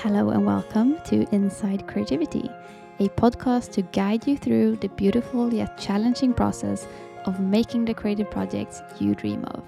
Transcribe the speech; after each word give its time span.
Hello 0.00 0.28
and 0.28 0.44
welcome 0.44 0.98
to 1.06 1.26
Inside 1.34 1.88
Creativity, 1.88 2.50
a 2.98 3.08
podcast 3.08 3.72
to 3.72 3.82
guide 3.82 4.26
you 4.26 4.36
through 4.36 4.76
the 4.76 4.90
beautiful 4.90 5.52
yet 5.54 5.78
challenging 5.78 6.34
process 6.34 6.86
of 7.24 7.40
making 7.40 7.86
the 7.86 7.94
creative 7.94 8.30
projects 8.30 8.82
you 9.00 9.14
dream 9.14 9.42
of. 9.46 9.64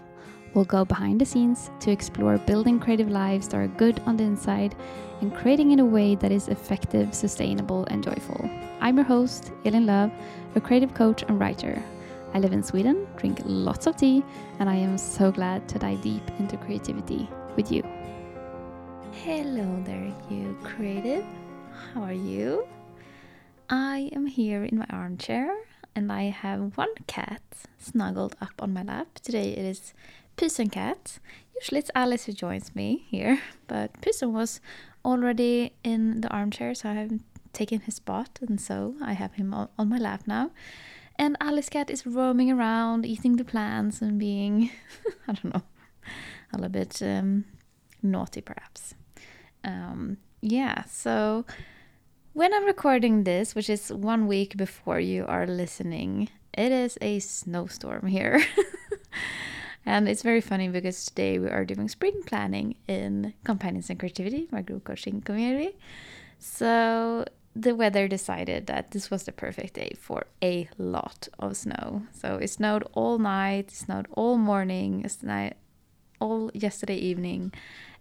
We'll 0.53 0.67
go 0.67 0.85
behind 0.85 1.19
the 1.19 1.25
scenes 1.25 1.71
to 1.81 1.91
explore 1.91 2.37
building 2.37 2.79
creative 2.79 3.09
lives 3.09 3.49
that 3.49 3.57
are 3.57 3.69
good 3.69 4.03
on 4.05 4.19
the 4.19 4.25
inside 4.25 4.77
and 5.23 5.35
creating 5.35 5.71
in 5.71 5.81
a 5.81 5.85
way 5.85 6.15
that 6.17 6.31
is 6.31 6.49
effective, 6.49 7.15
sustainable, 7.15 7.87
and 7.87 8.05
joyful. 8.05 8.51
I'm 8.83 8.97
your 8.97 9.07
host, 9.07 9.51
Elin 9.65 9.87
Lööw, 9.87 10.13
a 10.55 10.61
creative 10.61 10.93
coach 10.93 11.23
and 11.23 11.41
writer. 11.41 11.83
I 12.35 12.39
live 12.39 12.53
in 12.53 12.63
Sweden, 12.63 13.09
drink 13.17 13.41
lots 13.47 13.87
of 13.87 13.97
tea, 13.97 14.23
and 14.59 14.69
I 14.69 14.75
am 14.75 14.99
so 14.99 15.33
glad 15.33 15.67
to 15.71 15.79
dive 15.79 16.03
deep 16.03 16.31
into 16.39 16.59
creativity 16.59 17.27
with 17.57 17.73
you. 17.73 17.83
Hello 19.25 19.83
there, 19.85 20.15
you 20.31 20.57
creative. 20.63 21.25
How 21.93 22.03
are 22.03 22.13
you? 22.13 22.67
I 23.69 24.11
am 24.15 24.27
here 24.27 24.63
in 24.63 24.79
my 24.79 24.87
armchair 24.91 25.53
and 25.97 26.13
I 26.13 26.31
have 26.31 26.79
one 26.79 26.95
cat 27.09 27.43
snuggled 27.79 28.37
up 28.41 28.53
on 28.61 28.73
my 28.73 28.85
lap. 28.85 29.09
Today 29.21 29.51
it 29.55 29.65
is 29.65 29.93
Pysen 30.37 30.71
cat. 30.71 31.19
Usually 31.57 31.81
it's 31.81 31.91
Alice 31.97 32.27
who 32.27 32.33
joins 32.33 32.77
me 32.77 33.07
here, 33.11 33.41
but 33.67 34.01
Pysen 34.01 34.31
was 34.31 34.61
already 35.05 35.73
in 35.83 36.21
the 36.21 36.29
armchair, 36.29 36.73
so 36.77 36.89
I 36.91 36.95
have 36.95 37.19
taken 37.53 37.81
his 37.81 37.97
spot, 37.97 38.39
and 38.41 38.61
so 38.61 38.95
I 39.03 39.15
have 39.15 39.35
him 39.35 39.53
on 39.53 39.89
my 39.89 39.99
lap 39.99 40.23
now. 40.27 40.53
And 41.17 41.37
Alice 41.41 41.69
cat 41.69 41.91
is 41.91 42.07
roaming 42.07 42.53
around, 42.53 43.05
eating 43.05 43.37
the 43.37 43.45
plants 43.45 44.01
and 44.01 44.17
being, 44.17 44.71
I 45.29 45.33
don't 45.33 45.53
know, 45.53 45.63
a 46.53 46.57
little 46.57 46.71
bit 46.71 47.03
um, 47.03 47.47
naughty 48.01 48.41
perhaps. 48.41 48.95
Um, 49.65 50.19
yeah, 50.41 50.85
so 50.85 51.45
when 52.33 52.55
I'm 52.55 52.65
recording 52.65 53.25
this, 53.25 53.55
which 53.55 53.69
is 53.69 53.93
one 53.93 54.27
week 54.27 54.57
before 54.57 55.01
you 55.01 55.27
are 55.27 55.47
listening, 55.47 56.29
it 56.55 56.73
is 56.73 56.97
a 57.01 57.19
snowstorm 57.19 58.07
here. 58.07 58.43
and 59.87 60.09
it's 60.09 60.23
very 60.23 60.41
funny 60.41 60.69
because 60.69 61.05
today 61.07 61.39
we 61.39 61.49
are 61.49 61.65
doing 61.65 61.89
spring 61.89 62.23
planning 62.27 62.77
in 62.87 63.35
Companions 63.45 63.91
in 63.91 63.99
Creativity, 63.99 64.49
my 64.51 64.63
group 64.63 64.85
coaching 64.85 65.21
community. 65.21 65.77
So 66.39 67.25
the 67.57 67.75
weather 67.75 68.07
decided 68.07 68.67
that 68.69 68.93
this 68.93 69.11
was 69.11 69.25
the 69.25 69.33
perfect 69.33 69.75
day 69.75 69.93
for 69.99 70.27
a 70.43 70.69
lot 70.79 71.29
of 71.41 71.57
snow. 71.57 72.03
So 72.13 72.37
it 72.37 72.49
snowed 72.49 72.85
all 72.93 73.19
night, 73.19 73.69
it 73.69 73.75
snowed 73.75 74.07
all 74.13 74.39
morning, 74.39 75.03
it 75.05 75.11
snowed 75.11 75.55
all 76.21 76.51
yesterday 76.55 76.97
evening, 76.97 77.53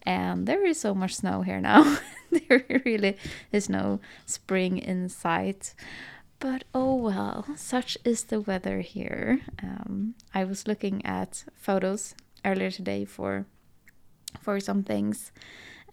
and 0.04 0.48
there 0.48 0.66
is 0.66 0.80
so 0.80 0.94
much 0.94 1.16
snow 1.16 1.42
here 1.42 1.62
now. 1.62 1.98
there 2.32 2.66
really 2.86 3.18
is 3.52 3.70
no 3.70 4.00
spring 4.26 4.78
in 4.78 5.10
sight. 5.10 5.74
But 6.40 6.66
oh 6.74 6.96
well, 6.96 7.46
such 7.56 7.98
is 8.04 8.26
the 8.26 8.42
weather 8.42 8.82
here. 8.82 9.42
Um, 9.62 10.14
I 10.34 10.46
was 10.46 10.68
looking 10.68 11.04
at 11.06 11.44
photos 11.56 12.14
earlier 12.46 12.70
today 12.70 13.06
for 13.06 13.46
for 14.40 14.60
some 14.60 14.84
things, 14.84 15.32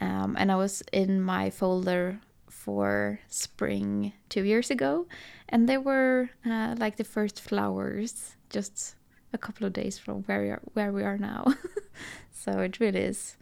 um, 0.00 0.36
and 0.38 0.52
I 0.52 0.56
was 0.56 0.82
in 0.92 1.22
my 1.22 1.48
folder 1.48 2.20
for 2.46 3.20
spring 3.28 4.12
two 4.28 4.42
years 4.44 4.70
ago, 4.70 5.06
and 5.48 5.68
there 5.68 5.80
were 5.80 6.30
uh, 6.44 6.74
like 6.78 6.96
the 6.96 7.04
first 7.04 7.40
flowers 7.40 8.36
just 8.50 8.96
a 9.32 9.38
couple 9.38 9.66
of 9.66 9.72
days 9.72 9.98
from 9.98 10.22
where 10.22 10.42
we 10.42 10.50
are, 10.50 10.62
where 10.74 10.92
we 10.92 11.02
are 11.02 11.18
now. 11.18 11.44
so 12.32 12.60
it 12.60 12.80
really 12.80 13.00
is, 13.00 13.36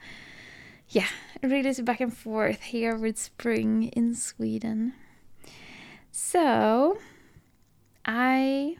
yeah, 0.93 1.09
really 1.43 1.73
back 1.83 2.01
and 2.01 2.15
forth 2.15 2.61
here 2.61 2.97
with 2.97 3.19
spring 3.19 3.85
in 3.95 4.15
Sweden. 4.15 4.93
So 6.11 6.99
I 8.05 8.77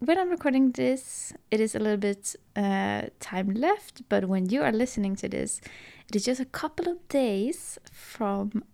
when 0.00 0.18
I'm 0.18 0.28
recording 0.28 0.72
this, 0.72 1.32
it 1.50 1.60
is 1.60 1.74
a 1.74 1.78
little 1.78 1.96
bit 1.96 2.34
uh, 2.54 3.02
time 3.20 3.54
left, 3.54 4.02
but 4.08 4.26
when 4.26 4.50
you 4.50 4.62
are 4.62 4.72
listening 4.72 5.16
to 5.16 5.28
this, 5.28 5.60
it 6.08 6.16
is 6.16 6.24
just 6.24 6.40
a 6.40 6.44
couple 6.44 6.88
of 6.88 7.08
days 7.08 7.78
from 7.90 8.64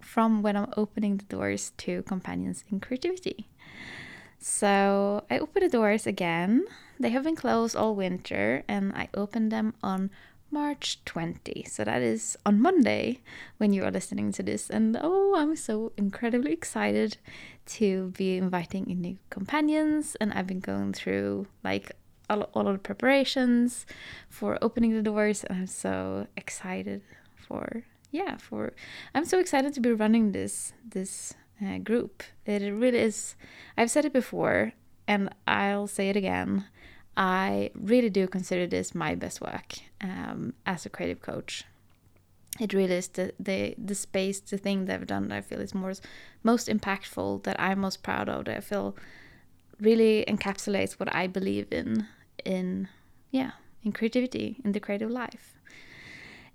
from 0.00 0.42
when 0.42 0.56
I'm 0.56 0.72
opening 0.76 1.16
the 1.16 1.24
doors 1.24 1.72
to 1.78 2.02
Companions 2.04 2.64
in 2.70 2.78
Creativity. 2.78 3.48
So 4.38 5.24
I 5.28 5.40
open 5.40 5.64
the 5.64 5.68
doors 5.68 6.06
again. 6.06 6.64
They 7.00 7.10
have 7.10 7.24
been 7.24 7.34
closed 7.34 7.74
all 7.74 7.96
winter, 7.96 8.62
and 8.68 8.92
I 8.92 9.08
opened 9.12 9.50
them 9.50 9.74
on 9.82 10.10
March 10.50 11.04
20. 11.04 11.64
So 11.64 11.84
that 11.84 12.02
is 12.02 12.36
on 12.46 12.60
Monday 12.60 13.20
when 13.58 13.72
you 13.72 13.84
are 13.84 13.90
listening 13.90 14.32
to 14.32 14.42
this. 14.42 14.70
And 14.70 14.96
oh, 15.00 15.34
I'm 15.36 15.56
so 15.56 15.92
incredibly 15.96 16.52
excited 16.52 17.18
to 17.66 18.12
be 18.16 18.36
inviting 18.36 18.88
in 18.90 19.00
new 19.00 19.18
companions. 19.30 20.16
And 20.20 20.32
I've 20.32 20.46
been 20.46 20.60
going 20.60 20.92
through 20.92 21.46
like 21.64 21.92
all, 22.30 22.42
all 22.54 22.68
of 22.68 22.74
the 22.74 22.78
preparations 22.78 23.86
for 24.28 24.58
opening 24.62 24.94
the 24.94 25.02
doors. 25.02 25.44
And 25.44 25.60
I'm 25.60 25.66
so 25.66 26.26
excited 26.36 27.02
for 27.36 27.84
yeah 28.10 28.36
for 28.36 28.72
i'm 29.14 29.24
so 29.24 29.38
excited 29.38 29.74
to 29.74 29.80
be 29.80 29.92
running 29.92 30.32
this 30.32 30.72
this 30.88 31.34
uh, 31.64 31.78
group 31.78 32.22
it 32.44 32.62
really 32.72 32.98
is 32.98 33.36
i've 33.76 33.90
said 33.90 34.04
it 34.04 34.12
before 34.12 34.72
and 35.06 35.28
i'll 35.46 35.86
say 35.86 36.08
it 36.08 36.16
again 36.16 36.64
i 37.16 37.70
really 37.74 38.10
do 38.10 38.26
consider 38.26 38.66
this 38.66 38.94
my 38.94 39.14
best 39.14 39.40
work 39.40 39.74
um, 40.00 40.52
as 40.64 40.86
a 40.86 40.90
creative 40.90 41.20
coach 41.20 41.64
it 42.58 42.72
really 42.72 42.94
is 42.94 43.08
the, 43.08 43.32
the 43.38 43.74
the 43.78 43.94
space 43.94 44.40
the 44.40 44.58
thing 44.58 44.84
that 44.86 45.00
i've 45.00 45.06
done 45.06 45.28
that 45.28 45.36
i 45.36 45.40
feel 45.40 45.60
is 45.60 45.74
more 45.74 45.92
most 46.42 46.68
impactful 46.68 47.42
that 47.44 47.58
i'm 47.60 47.80
most 47.80 48.02
proud 48.02 48.28
of 48.28 48.44
that 48.44 48.56
i 48.56 48.60
feel 48.60 48.96
really 49.80 50.24
encapsulates 50.26 50.92
what 50.94 51.14
i 51.14 51.26
believe 51.26 51.66
in 51.70 52.06
in 52.44 52.88
yeah 53.30 53.52
in 53.82 53.92
creativity 53.92 54.60
in 54.64 54.72
the 54.72 54.80
creative 54.80 55.10
life 55.10 55.56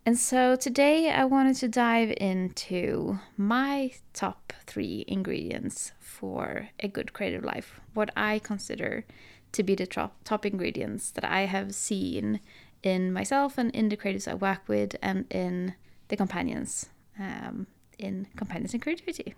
and 0.03 0.17
so 0.17 0.55
today 0.55 1.11
I 1.11 1.25
wanted 1.25 1.57
to 1.57 1.67
dive 1.67 2.11
into 2.17 3.19
my 3.37 3.91
top 4.13 4.51
three 4.65 5.05
ingredients 5.07 5.91
for 5.99 6.69
a 6.79 6.87
good 6.87 7.13
creative 7.13 7.43
life. 7.43 7.79
What 7.93 8.09
I 8.17 8.39
consider 8.39 9.05
to 9.51 9.63
be 9.63 9.75
the 9.75 9.87
top, 9.87 10.15
top 10.23 10.45
ingredients 10.45 11.11
that 11.11 11.25
I 11.25 11.41
have 11.41 11.73
seen 11.75 12.39
in 12.83 13.13
myself 13.13 13.57
and 13.57 13.71
in 13.71 13.89
the 13.89 13.97
creatives 13.97 14.27
I 14.27 14.33
work 14.33 14.67
with 14.67 14.95
and 15.01 15.25
in 15.31 15.75
the 16.07 16.17
companions, 16.17 16.89
um, 17.19 17.67
in 17.99 18.27
Companions 18.35 18.73
in 18.73 18.79
Creativity. 18.79 19.35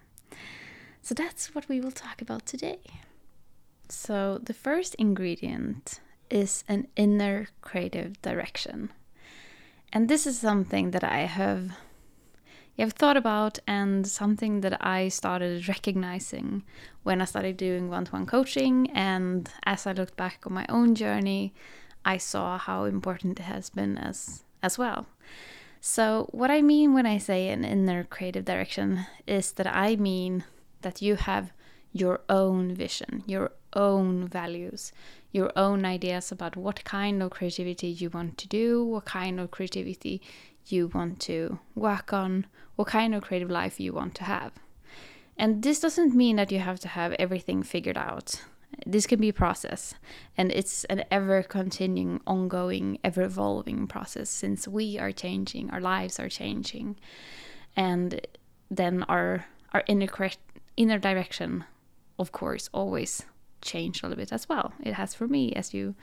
So 1.02 1.14
that's 1.14 1.54
what 1.54 1.68
we 1.68 1.82
will 1.82 1.92
talk 1.92 2.22
about 2.22 2.46
today. 2.46 2.80
So 3.90 4.40
the 4.42 4.54
first 4.54 4.96
ingredient 4.96 6.00
is 6.30 6.64
an 6.68 6.88
inner 6.96 7.48
creative 7.62 8.22
direction. 8.22 8.92
And 9.92 10.10
this 10.10 10.26
is 10.26 10.40
something 10.40 10.92
that 10.92 11.04
I 11.04 11.20
have 11.20 11.78
have 12.82 12.94
thought 12.94 13.18
about 13.18 13.60
and 13.68 14.08
something 14.08 14.62
that 14.62 14.84
I 14.84 15.10
started 15.10 15.68
recognizing 15.68 16.64
when 17.04 17.22
I 17.22 17.26
started 17.26 17.56
doing 17.56 17.90
one-to-one 17.90 18.26
coaching 18.26 18.90
and 18.92 19.48
as 19.64 19.86
I 19.86 19.92
looked 19.92 20.18
back 20.18 20.40
on 20.46 20.54
my 20.54 20.66
own 20.70 20.96
journey, 20.96 21.54
I 22.04 22.18
saw 22.18 22.58
how 22.58 22.86
important 22.86 23.40
it 23.40 23.44
has 23.44 23.70
been 23.70 23.98
as 23.98 24.44
as 24.64 24.78
well. 24.78 25.06
So 25.82 26.30
what 26.32 26.50
I 26.50 26.62
mean 26.62 26.94
when 26.94 27.06
I 27.06 27.18
say 27.18 27.50
an 27.50 27.66
inner 27.66 28.06
creative 28.06 28.46
direction 28.46 29.06
is 29.28 29.52
that 29.54 29.68
I 29.68 29.98
mean 29.98 30.46
that 30.82 31.02
you 31.02 31.16
have 31.16 31.52
your 31.92 32.22
own 32.30 32.74
vision, 32.74 33.24
your 33.28 33.52
own 33.74 34.28
values, 34.28 34.94
your 35.32 35.52
own 35.56 35.84
ideas 35.86 36.32
about 36.32 36.56
what 36.56 36.84
kind 36.86 37.22
of 37.22 37.32
creativity 37.32 37.88
you 37.88 38.10
want 38.10 38.38
to 38.38 38.48
do, 38.48 38.84
what 38.84 39.06
kind 39.06 39.40
of 39.40 39.52
creativity 39.52 40.22
you 40.68 40.88
want 40.88 41.20
to 41.22 41.60
work 41.76 42.14
on, 42.14 42.46
what 42.76 42.88
kind 42.88 43.14
of 43.14 43.24
creative 43.24 43.52
life 43.52 43.80
you 43.80 43.94
want 43.94 44.16
to 44.16 44.24
have. 44.24 44.54
And 45.38 45.64
this 45.64 45.80
doesn't 45.80 46.16
mean 46.16 46.36
that 46.38 46.52
you 46.52 46.60
have 46.60 46.80
to 46.82 46.88
have 46.88 47.14
everything 47.14 47.64
figured 47.64 47.98
out. 47.98 48.42
This 48.86 49.08
can 49.08 49.20
be 49.20 49.30
a 49.30 49.34
process, 49.34 49.94
and 50.36 50.52
it's 50.52 50.84
an 50.86 51.04
ever 51.12 51.44
continuing, 51.44 52.22
ongoing, 52.26 52.98
ever 53.04 53.22
evolving 53.22 53.88
process 53.88 54.30
since 54.30 54.68
we 54.68 54.98
are 54.98 55.12
changing, 55.12 55.70
our 55.70 55.80
lives 55.80 56.20
are 56.20 56.30
changing, 56.30 56.96
and 57.76 58.20
then 58.72 59.04
our 59.04 59.46
our 59.74 59.84
inner 59.88 60.08
inner 60.76 60.98
direction, 60.98 61.66
of 62.18 62.32
course, 62.32 62.70
always 62.74 63.24
changed 63.62 64.04
a 64.04 64.08
little 64.08 64.22
bit 64.22 64.34
as 64.34 64.50
well. 64.50 64.74
It 64.84 64.94
has 64.94 65.14
for 65.14 65.28
me, 65.28 65.54
as 65.54 65.74
you 65.74 65.96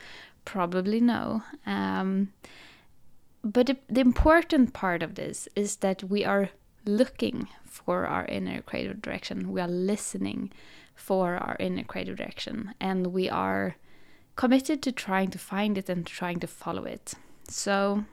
probably 0.45 1.01
know. 1.01 1.43
Um, 1.67 2.33
but 3.43 3.67
the, 3.67 3.77
the 3.89 4.01
important 4.01 4.73
part 4.73 5.03
of 5.03 5.15
this 5.15 5.49
is 5.57 5.77
that 5.77 6.05
we 6.05 6.25
are 6.25 6.51
looking 6.85 7.49
for 7.65 8.07
our 8.07 8.25
inner 8.27 8.63
creative 8.63 9.01
direction. 9.01 9.53
We 9.53 9.61
are 9.61 9.69
listening 9.69 10.53
for 10.95 11.37
our 11.37 11.57
inner 11.59 11.85
creative 11.85 12.17
direction, 12.17 12.75
and 12.81 13.09
we 13.09 13.29
are 13.29 13.77
committed 14.37 14.83
to 14.83 14.93
trying 14.93 15.31
to 15.31 15.39
find 15.39 15.79
it 15.79 15.89
and 15.89 16.07
trying 16.07 16.41
to 16.41 16.47
follow 16.47 16.85
it. 16.85 17.15
So, 17.49 18.05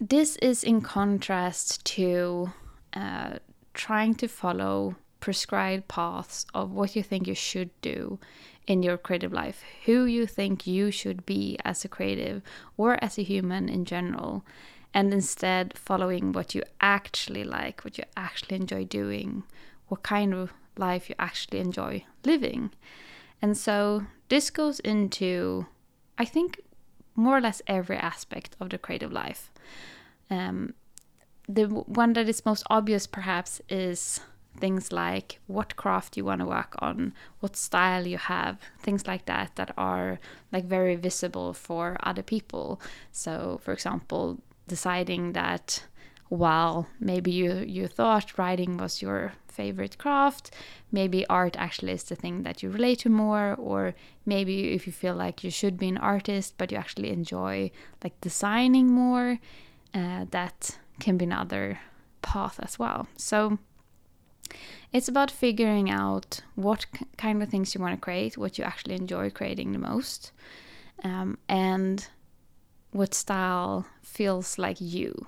this 0.00 0.36
is 0.36 0.62
in 0.62 0.80
contrast 0.80 1.84
to 1.86 2.52
uh, 2.92 3.38
trying 3.72 4.14
to 4.16 4.28
follow 4.28 4.96
prescribed 5.20 5.88
paths 5.88 6.44
of 6.52 6.72
what 6.72 6.94
you 6.94 7.02
think 7.02 7.26
you 7.26 7.34
should 7.34 7.70
do 7.80 8.18
in 8.66 8.82
your 8.82 8.96
creative 8.96 9.32
life, 9.32 9.62
who 9.84 10.04
you 10.04 10.26
think 10.26 10.66
you 10.66 10.90
should 10.90 11.26
be 11.26 11.58
as 11.64 11.84
a 11.84 11.88
creative 11.88 12.42
or 12.76 13.02
as 13.02 13.18
a 13.18 13.22
human 13.22 13.68
in 13.68 13.84
general, 13.84 14.44
and 14.92 15.12
instead 15.12 15.76
following 15.76 16.32
what 16.32 16.54
you 16.54 16.62
actually 16.80 17.44
like, 17.44 17.84
what 17.84 17.98
you 17.98 18.04
actually 18.16 18.56
enjoy 18.56 18.84
doing, 18.84 19.42
what 19.88 20.02
kind 20.02 20.32
of 20.32 20.52
life 20.76 21.08
you 21.08 21.14
actually 21.18 21.58
enjoy 21.58 22.04
living. 22.24 22.70
And 23.42 23.56
so 23.56 24.06
this 24.28 24.50
goes 24.50 24.80
into, 24.80 25.66
I 26.16 26.24
think, 26.24 26.60
more 27.14 27.36
or 27.36 27.40
less 27.40 27.60
every 27.66 27.96
aspect 27.96 28.56
of 28.60 28.70
the 28.70 28.78
creative 28.78 29.12
life. 29.12 29.52
Um, 30.30 30.74
the 31.48 31.66
one 31.66 32.14
that 32.14 32.28
is 32.28 32.46
most 32.46 32.64
obvious, 32.70 33.06
perhaps, 33.06 33.60
is 33.68 34.20
things 34.58 34.92
like 34.92 35.40
what 35.46 35.76
craft 35.76 36.16
you 36.16 36.24
want 36.24 36.40
to 36.40 36.46
work 36.46 36.74
on, 36.78 37.12
what 37.40 37.56
style 37.56 38.06
you 38.06 38.18
have, 38.18 38.58
things 38.80 39.06
like 39.06 39.26
that 39.26 39.56
that 39.56 39.72
are 39.76 40.18
like 40.52 40.64
very 40.64 40.96
visible 40.96 41.52
for 41.52 41.96
other 42.02 42.22
people. 42.22 42.80
So, 43.12 43.60
for 43.62 43.72
example, 43.72 44.40
deciding 44.68 45.32
that 45.32 45.84
while 46.28 46.88
maybe 47.00 47.30
you 47.30 47.64
you 47.66 47.86
thought 47.86 48.38
writing 48.38 48.76
was 48.76 49.02
your 49.02 49.32
favorite 49.48 49.98
craft, 49.98 50.50
maybe 50.90 51.26
art 51.28 51.56
actually 51.56 51.92
is 51.92 52.04
the 52.04 52.16
thing 52.16 52.42
that 52.42 52.62
you 52.62 52.70
relate 52.70 53.00
to 53.00 53.08
more 53.08 53.54
or 53.54 53.94
maybe 54.26 54.72
if 54.72 54.86
you 54.86 54.92
feel 54.92 55.14
like 55.14 55.44
you 55.44 55.50
should 55.50 55.78
be 55.78 55.88
an 55.88 55.98
artist 55.98 56.54
but 56.58 56.72
you 56.72 56.78
actually 56.78 57.10
enjoy 57.10 57.70
like 58.02 58.20
designing 58.20 58.88
more, 58.88 59.38
uh, 59.94 60.24
that 60.30 60.78
can 60.98 61.16
be 61.16 61.24
another 61.24 61.78
path 62.22 62.58
as 62.60 62.78
well. 62.78 63.06
So 63.16 63.58
it's 64.92 65.08
about 65.08 65.30
figuring 65.30 65.90
out 65.90 66.40
what 66.54 66.86
kind 67.16 67.42
of 67.42 67.48
things 67.48 67.74
you 67.74 67.80
want 67.80 67.94
to 67.94 68.00
create, 68.00 68.38
what 68.38 68.58
you 68.58 68.64
actually 68.64 68.94
enjoy 68.94 69.30
creating 69.30 69.72
the 69.72 69.78
most, 69.78 70.32
um, 71.02 71.38
and 71.48 72.08
what 72.92 73.12
style 73.14 73.86
feels 74.02 74.58
like 74.58 74.80
you. 74.80 75.26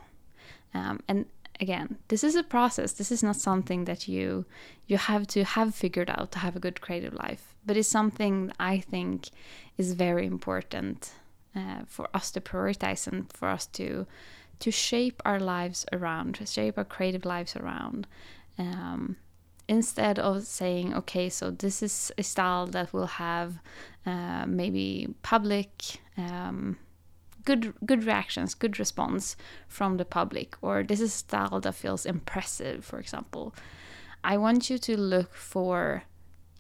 Um, 0.73 1.01
and 1.09 1.27
again, 1.61 1.99
this 2.09 2.23
is 2.23 2.37
a 2.37 2.43
process. 2.43 2.93
This 2.93 3.11
is 3.11 3.23
not 3.23 3.37
something 3.37 3.85
that 3.87 4.09
you 4.09 4.45
you 4.87 4.99
have 4.99 5.27
to 5.29 5.43
have 5.45 5.75
figured 5.75 6.11
out 6.11 6.31
to 6.33 6.39
have 6.39 6.55
a 6.55 6.61
good 6.61 6.81
creative 6.81 7.15
life, 7.15 7.55
but 7.65 7.77
it's 7.77 7.89
something 7.89 8.53
I 8.61 8.79
think 8.79 9.31
is 9.77 9.93
very 9.93 10.27
important 10.27 11.13
uh, 11.57 11.81
for 11.87 12.09
us 12.15 12.31
to 12.33 12.41
prioritize 12.41 13.07
and 13.07 13.33
for 13.33 13.49
us 13.49 13.67
to 13.67 14.07
to 14.59 14.71
shape 14.71 15.21
our 15.25 15.41
lives 15.41 15.85
around, 15.93 16.39
shape 16.49 16.79
our 16.79 16.85
creative 16.85 17.25
lives 17.25 17.57
around. 17.57 18.07
Um, 18.59 19.17
instead 19.69 20.19
of 20.19 20.45
saying, 20.45 20.95
okay, 20.95 21.29
so 21.29 21.51
this 21.51 21.83
is 21.83 22.13
a 22.17 22.23
style 22.23 22.67
that 22.69 22.93
will 22.93 23.07
have 23.07 23.59
uh, 24.05 24.47
maybe 24.47 25.15
public 25.23 26.01
um, 26.17 26.79
good 27.45 27.75
good 27.85 28.05
reactions, 28.05 28.55
good 28.55 28.79
response 28.79 29.37
from 29.69 29.97
the 29.97 30.05
public, 30.05 30.57
or 30.61 30.83
this 30.83 31.01
is 31.01 31.15
a 31.15 31.19
style 31.19 31.61
that 31.61 31.75
feels 31.75 32.05
impressive, 32.05 32.85
for 32.85 32.99
example. 32.99 33.55
I 34.23 34.37
want 34.37 34.69
you 34.69 34.79
to 34.79 34.97
look 34.97 35.35
for 35.35 36.03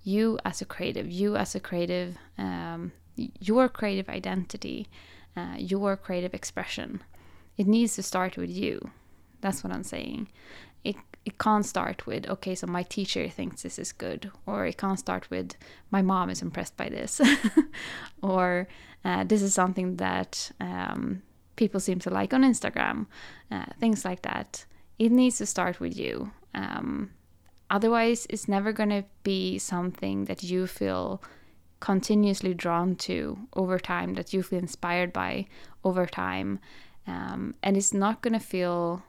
you 0.04 0.38
as 0.44 0.62
a 0.62 0.64
creative, 0.64 1.10
you 1.10 1.36
as 1.36 1.54
a 1.54 1.60
creative, 1.60 2.16
um, 2.38 2.92
your 3.16 3.68
creative 3.68 4.08
identity, 4.08 4.88
uh, 5.36 5.56
your 5.58 5.96
creative 5.96 6.32
expression. 6.32 7.02
It 7.56 7.66
needs 7.66 7.96
to 7.96 8.02
start 8.02 8.36
with 8.36 8.50
you. 8.50 8.90
That's 9.40 9.64
what 9.64 9.72
I'm 9.72 9.82
saying. 9.82 10.28
It 10.84 10.96
it 11.26 11.38
can't 11.38 11.66
start 11.66 12.06
with 12.06 12.26
okay, 12.28 12.54
so 12.54 12.66
my 12.66 12.82
teacher 12.82 13.28
thinks 13.28 13.62
this 13.62 13.78
is 13.78 13.92
good, 13.92 14.30
or 14.46 14.64
it 14.64 14.78
can't 14.78 14.98
start 14.98 15.28
with 15.28 15.54
my 15.90 16.00
mom 16.00 16.30
is 16.30 16.40
impressed 16.40 16.76
by 16.76 16.88
this, 16.88 17.20
or 18.22 18.66
uh, 19.04 19.24
this 19.24 19.42
is 19.42 19.52
something 19.52 19.96
that 19.96 20.50
um, 20.60 21.22
people 21.56 21.80
seem 21.80 21.98
to 21.98 22.10
like 22.10 22.32
on 22.32 22.42
Instagram, 22.42 23.06
uh, 23.50 23.66
things 23.78 24.04
like 24.04 24.22
that. 24.22 24.64
It 24.98 25.12
needs 25.12 25.36
to 25.38 25.46
start 25.46 25.80
with 25.80 25.94
you. 25.96 26.32
Um, 26.54 27.10
otherwise, 27.68 28.26
it's 28.30 28.48
never 28.48 28.72
going 28.72 28.88
to 28.88 29.04
be 29.22 29.58
something 29.58 30.24
that 30.24 30.42
you 30.42 30.66
feel 30.66 31.22
continuously 31.80 32.54
drawn 32.54 32.96
to 32.96 33.36
over 33.54 33.78
time, 33.78 34.14
that 34.14 34.32
you 34.32 34.42
feel 34.42 34.60
inspired 34.60 35.12
by 35.12 35.46
over 35.84 36.06
time 36.06 36.58
um, 37.06 37.54
and 37.62 37.76
it's 37.76 37.94
not 37.94 38.22
gonna 38.22 38.40
feel 38.40 39.02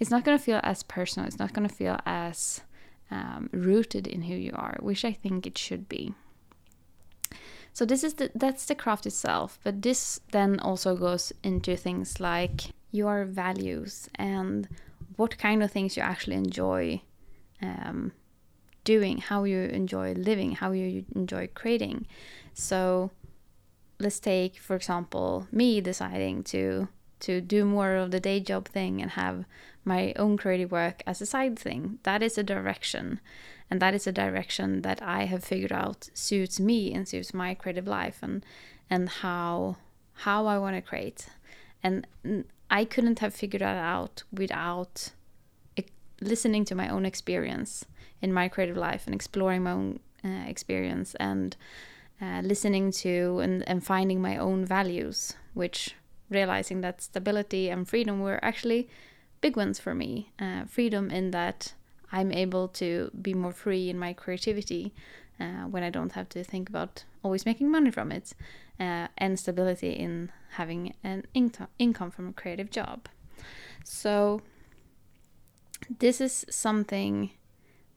it's 0.00 0.10
not 0.10 0.24
gonna 0.24 0.38
feel 0.38 0.60
as 0.64 0.82
personal. 0.82 1.26
It's 1.28 1.38
not 1.38 1.52
gonna 1.52 1.68
feel 1.68 1.98
as 2.06 2.62
um, 3.10 3.50
rooted 3.52 4.06
in 4.06 4.22
who 4.22 4.34
you 4.34 4.52
are 4.54 4.76
which 4.80 5.04
i 5.04 5.12
think 5.12 5.46
it 5.46 5.58
should 5.58 5.88
be. 5.88 6.14
So 7.72 7.84
this 7.84 8.02
is 8.02 8.14
the 8.14 8.30
that's 8.34 8.66
the 8.66 8.74
craft 8.74 9.06
itself 9.06 9.58
but 9.62 9.82
this 9.82 10.20
then 10.32 10.58
also 10.60 10.96
goes 10.96 11.32
into 11.42 11.76
things 11.76 12.20
like 12.20 12.72
your 12.90 13.24
values 13.24 14.08
and 14.16 14.68
what 15.16 15.38
kind 15.38 15.62
of 15.62 15.70
things 15.70 15.96
you 15.96 16.02
actually 16.02 16.36
enjoy 16.36 17.00
um, 17.62 18.12
doing 18.84 19.18
how 19.18 19.44
you 19.44 19.58
enjoy 19.58 20.12
living 20.14 20.52
how 20.52 20.72
you 20.72 21.04
enjoy 21.14 21.48
creating. 21.54 22.06
So 22.54 23.10
let's 23.98 24.18
take 24.18 24.58
for 24.58 24.74
example 24.76 25.46
me 25.52 25.80
deciding 25.80 26.42
to 26.42 26.88
to 27.20 27.40
do 27.40 27.64
more 27.64 27.96
of 27.96 28.10
the 28.10 28.20
day 28.20 28.40
job 28.40 28.66
thing 28.66 29.00
and 29.00 29.12
have 29.12 29.44
my 29.84 30.12
own 30.16 30.36
creative 30.36 30.70
work 30.70 31.02
as 31.06 31.20
a 31.20 31.26
side 31.26 31.58
thing. 31.58 31.98
That 32.02 32.22
is 32.22 32.36
a 32.38 32.42
direction. 32.42 33.20
And 33.70 33.80
that 33.80 33.94
is 33.94 34.06
a 34.06 34.12
direction 34.12 34.82
that 34.82 35.00
I 35.02 35.24
have 35.24 35.44
figured 35.44 35.72
out 35.72 36.10
suits 36.14 36.58
me 36.58 36.92
and 36.92 37.06
suits 37.06 37.32
my 37.32 37.54
creative 37.54 37.86
life 37.86 38.18
and 38.22 38.44
and 38.88 39.08
how 39.08 39.76
how 40.12 40.46
I 40.46 40.58
want 40.58 40.76
to 40.76 40.82
create. 40.82 41.28
And 41.82 42.06
I 42.70 42.84
couldn't 42.84 43.20
have 43.20 43.32
figured 43.34 43.62
that 43.62 43.76
out 43.76 44.24
without 44.32 45.12
listening 46.20 46.64
to 46.66 46.74
my 46.74 46.88
own 46.88 47.06
experience 47.06 47.84
in 48.20 48.32
my 48.32 48.48
creative 48.48 48.76
life 48.76 49.06
and 49.06 49.14
exploring 49.14 49.62
my 49.62 49.72
own 49.72 50.00
uh, 50.24 50.44
experience 50.46 51.14
and 51.14 51.56
uh, 52.20 52.40
listening 52.44 52.92
to 52.92 53.40
and, 53.42 53.66
and 53.66 53.84
finding 53.84 54.20
my 54.20 54.36
own 54.36 54.64
values, 54.64 55.34
which 55.54 55.94
realizing 56.30 56.80
that 56.80 57.02
stability 57.02 57.68
and 57.68 57.88
freedom 57.88 58.20
were 58.20 58.42
actually 58.42 58.88
big 59.40 59.56
ones 59.56 59.78
for 59.78 59.94
me. 59.94 60.30
Uh, 60.38 60.64
freedom 60.64 61.10
in 61.10 61.30
that 61.32 61.74
I'm 62.12 62.32
able 62.32 62.68
to 62.68 63.10
be 63.20 63.34
more 63.34 63.52
free 63.52 63.90
in 63.90 63.98
my 63.98 64.12
creativity 64.12 64.92
uh, 65.38 65.64
when 65.64 65.82
I 65.82 65.90
don't 65.90 66.12
have 66.12 66.28
to 66.30 66.44
think 66.44 66.68
about 66.68 67.04
always 67.22 67.46
making 67.46 67.70
money 67.70 67.90
from 67.90 68.12
it, 68.12 68.32
uh, 68.78 69.08
and 69.18 69.38
stability 69.38 69.90
in 69.90 70.30
having 70.50 70.94
an 71.02 71.26
income 71.34 71.68
income 71.78 72.10
from 72.10 72.28
a 72.28 72.32
creative 72.32 72.70
job. 72.70 73.08
So 73.84 74.42
this 75.98 76.20
is 76.20 76.44
something 76.50 77.30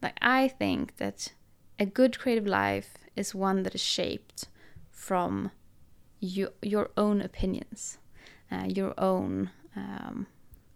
that 0.01 0.17
I 0.22 0.48
think 0.48 0.98
that 0.98 1.34
a 1.79 1.86
good 1.86 2.17
creative 2.17 2.48
life 2.48 2.98
is 3.15 3.36
one 3.36 3.63
that 3.63 3.75
is 3.75 3.81
shaped 3.81 4.48
from 4.91 5.51
you, 6.19 6.50
your 6.62 6.91
own 6.96 7.22
opinions 7.22 7.98
uh, 8.53 8.65
your 8.67 8.93
own 8.98 9.50
um, 9.75 10.27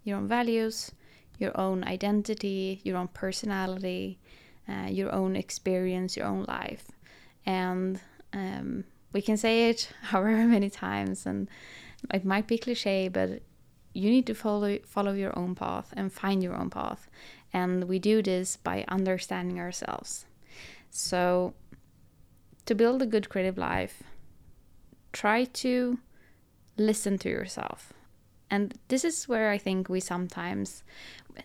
your 0.04 0.18
own 0.18 0.28
values, 0.28 0.92
your 1.38 1.52
own 1.60 1.84
identity, 1.84 2.82
your 2.84 2.98
own 2.98 3.10
personality, 3.10 4.18
uh, 4.68 4.88
your 4.90 5.12
own 5.14 5.36
experience, 5.36 6.18
your 6.18 6.26
own 6.26 6.46
life, 6.48 6.92
and 7.46 8.00
um, 8.34 8.84
we 9.14 9.22
can 9.22 9.38
say 9.38 9.70
it 9.70 9.92
however 10.02 10.46
many 10.46 10.70
times, 10.70 11.26
and 11.26 11.50
it 12.14 12.26
might 12.26 12.48
be 12.48 12.58
cliche, 12.58 13.08
but 13.08 13.42
you 13.94 14.10
need 14.10 14.26
to 14.28 14.34
follow 14.34 14.78
follow 14.86 15.14
your 15.14 15.38
own 15.38 15.56
path 15.56 15.94
and 15.96 16.12
find 16.12 16.42
your 16.42 16.56
own 16.56 16.70
path, 16.70 17.10
and 17.54 17.84
we 17.86 18.00
do 18.00 18.22
this 18.22 18.58
by 18.58 18.86
understanding 18.88 19.60
ourselves. 19.60 20.26
So, 20.90 21.54
to 22.66 22.74
build 22.74 23.02
a 23.02 23.06
good 23.06 23.30
creative 23.30 23.58
life, 23.58 24.04
try 25.12 25.44
to 25.44 26.00
listen 26.78 27.18
to 27.20 27.30
yourself. 27.30 27.94
And 28.50 28.74
this 28.88 29.04
is 29.04 29.28
where 29.28 29.50
I 29.50 29.58
think 29.58 29.90
we 29.90 30.00
sometimes, 30.00 30.84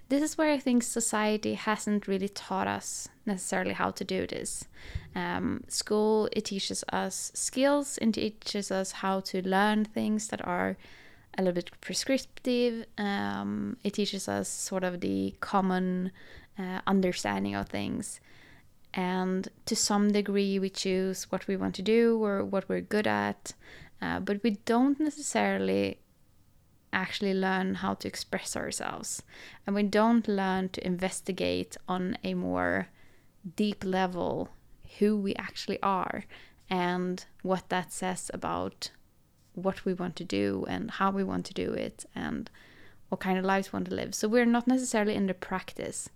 this 0.08 0.22
is 0.22 0.38
where 0.38 0.52
I 0.52 0.58
think 0.58 0.82
society 0.82 1.54
hasn't 1.54 2.06
really 2.06 2.28
taught 2.28 2.68
us 2.68 3.08
necessarily 3.26 3.72
how 3.72 3.90
to 3.90 4.04
do 4.04 4.26
this. 4.26 4.64
Um, 5.14 5.64
school, 5.68 6.28
it 6.32 6.44
teaches 6.44 6.84
us 6.92 7.32
skills, 7.34 7.98
it 8.00 8.12
teaches 8.12 8.70
us 8.70 8.92
how 8.92 9.20
to 9.20 9.46
learn 9.46 9.84
things 9.84 10.28
that 10.28 10.46
are 10.46 10.76
a 11.36 11.42
little 11.42 11.54
bit 11.54 11.70
prescriptive. 11.80 12.86
Um, 12.98 13.76
it 13.82 13.94
teaches 13.94 14.28
us 14.28 14.48
sort 14.48 14.84
of 14.84 15.00
the 15.00 15.34
common 15.40 16.12
uh, 16.58 16.80
understanding 16.86 17.54
of 17.54 17.68
things. 17.68 18.20
And 18.94 19.48
to 19.66 19.74
some 19.74 20.12
degree, 20.12 20.58
we 20.58 20.68
choose 20.68 21.24
what 21.32 21.46
we 21.48 21.56
want 21.56 21.74
to 21.76 21.82
do 21.82 22.22
or 22.22 22.44
what 22.44 22.68
we're 22.68 22.82
good 22.82 23.06
at. 23.06 23.54
Uh, 24.02 24.18
but 24.18 24.42
we 24.42 24.50
don't 24.64 24.98
necessarily 24.98 25.98
actually 26.92 27.32
learn 27.32 27.76
how 27.76 27.94
to 27.94 28.08
express 28.08 28.56
ourselves 28.56 29.22
and 29.66 29.74
we 29.74 29.82
don't 29.82 30.28
learn 30.28 30.68
to 30.68 30.86
investigate 30.86 31.76
on 31.88 32.18
a 32.22 32.34
more 32.34 32.88
deep 33.56 33.82
level 33.84 34.50
who 34.98 35.16
we 35.16 35.34
actually 35.36 35.80
are 35.82 36.24
and 36.68 37.24
what 37.42 37.68
that 37.68 37.92
says 37.92 38.30
about 38.34 38.90
what 39.54 39.84
we 39.84 39.94
want 39.94 40.16
to 40.16 40.24
do 40.24 40.66
and 40.68 40.90
how 40.92 41.10
we 41.10 41.24
want 41.24 41.46
to 41.46 41.54
do 41.54 41.72
it 41.72 42.04
and 42.14 42.50
what 43.08 43.20
kind 43.20 43.38
of 43.38 43.44
lives 43.44 43.72
we 43.72 43.76
want 43.76 43.88
to 43.88 43.94
live. 43.94 44.14
So 44.14 44.28
we're 44.28 44.46
not 44.46 44.66
necessarily 44.66 45.14
in 45.14 45.26
the 45.26 45.34
practice 45.34 46.08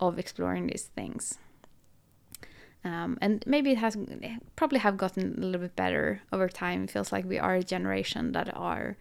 of 0.00 0.18
exploring 0.18 0.66
these 0.66 0.84
things. 0.84 1.38
Um, 2.84 3.18
and 3.20 3.42
maybe 3.46 3.72
it 3.72 3.78
has 3.78 3.96
probably 4.56 4.78
have 4.78 4.96
gotten 4.96 5.34
a 5.36 5.46
little 5.46 5.60
bit 5.60 5.76
better 5.76 6.22
over 6.32 6.48
time. 6.48 6.84
It 6.84 6.90
feels 6.90 7.12
like 7.12 7.24
we 7.24 7.38
are 7.38 7.56
a 7.56 7.62
generation 7.62 8.32
that 8.32 8.56
are 8.56 8.96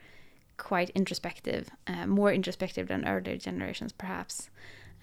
quite 0.57 0.89
introspective, 0.91 1.69
uh, 1.85 2.07
more 2.07 2.33
introspective 2.33 2.87
than 2.87 3.07
earlier 3.07 3.37
generations, 3.37 3.91
perhaps. 3.91 4.49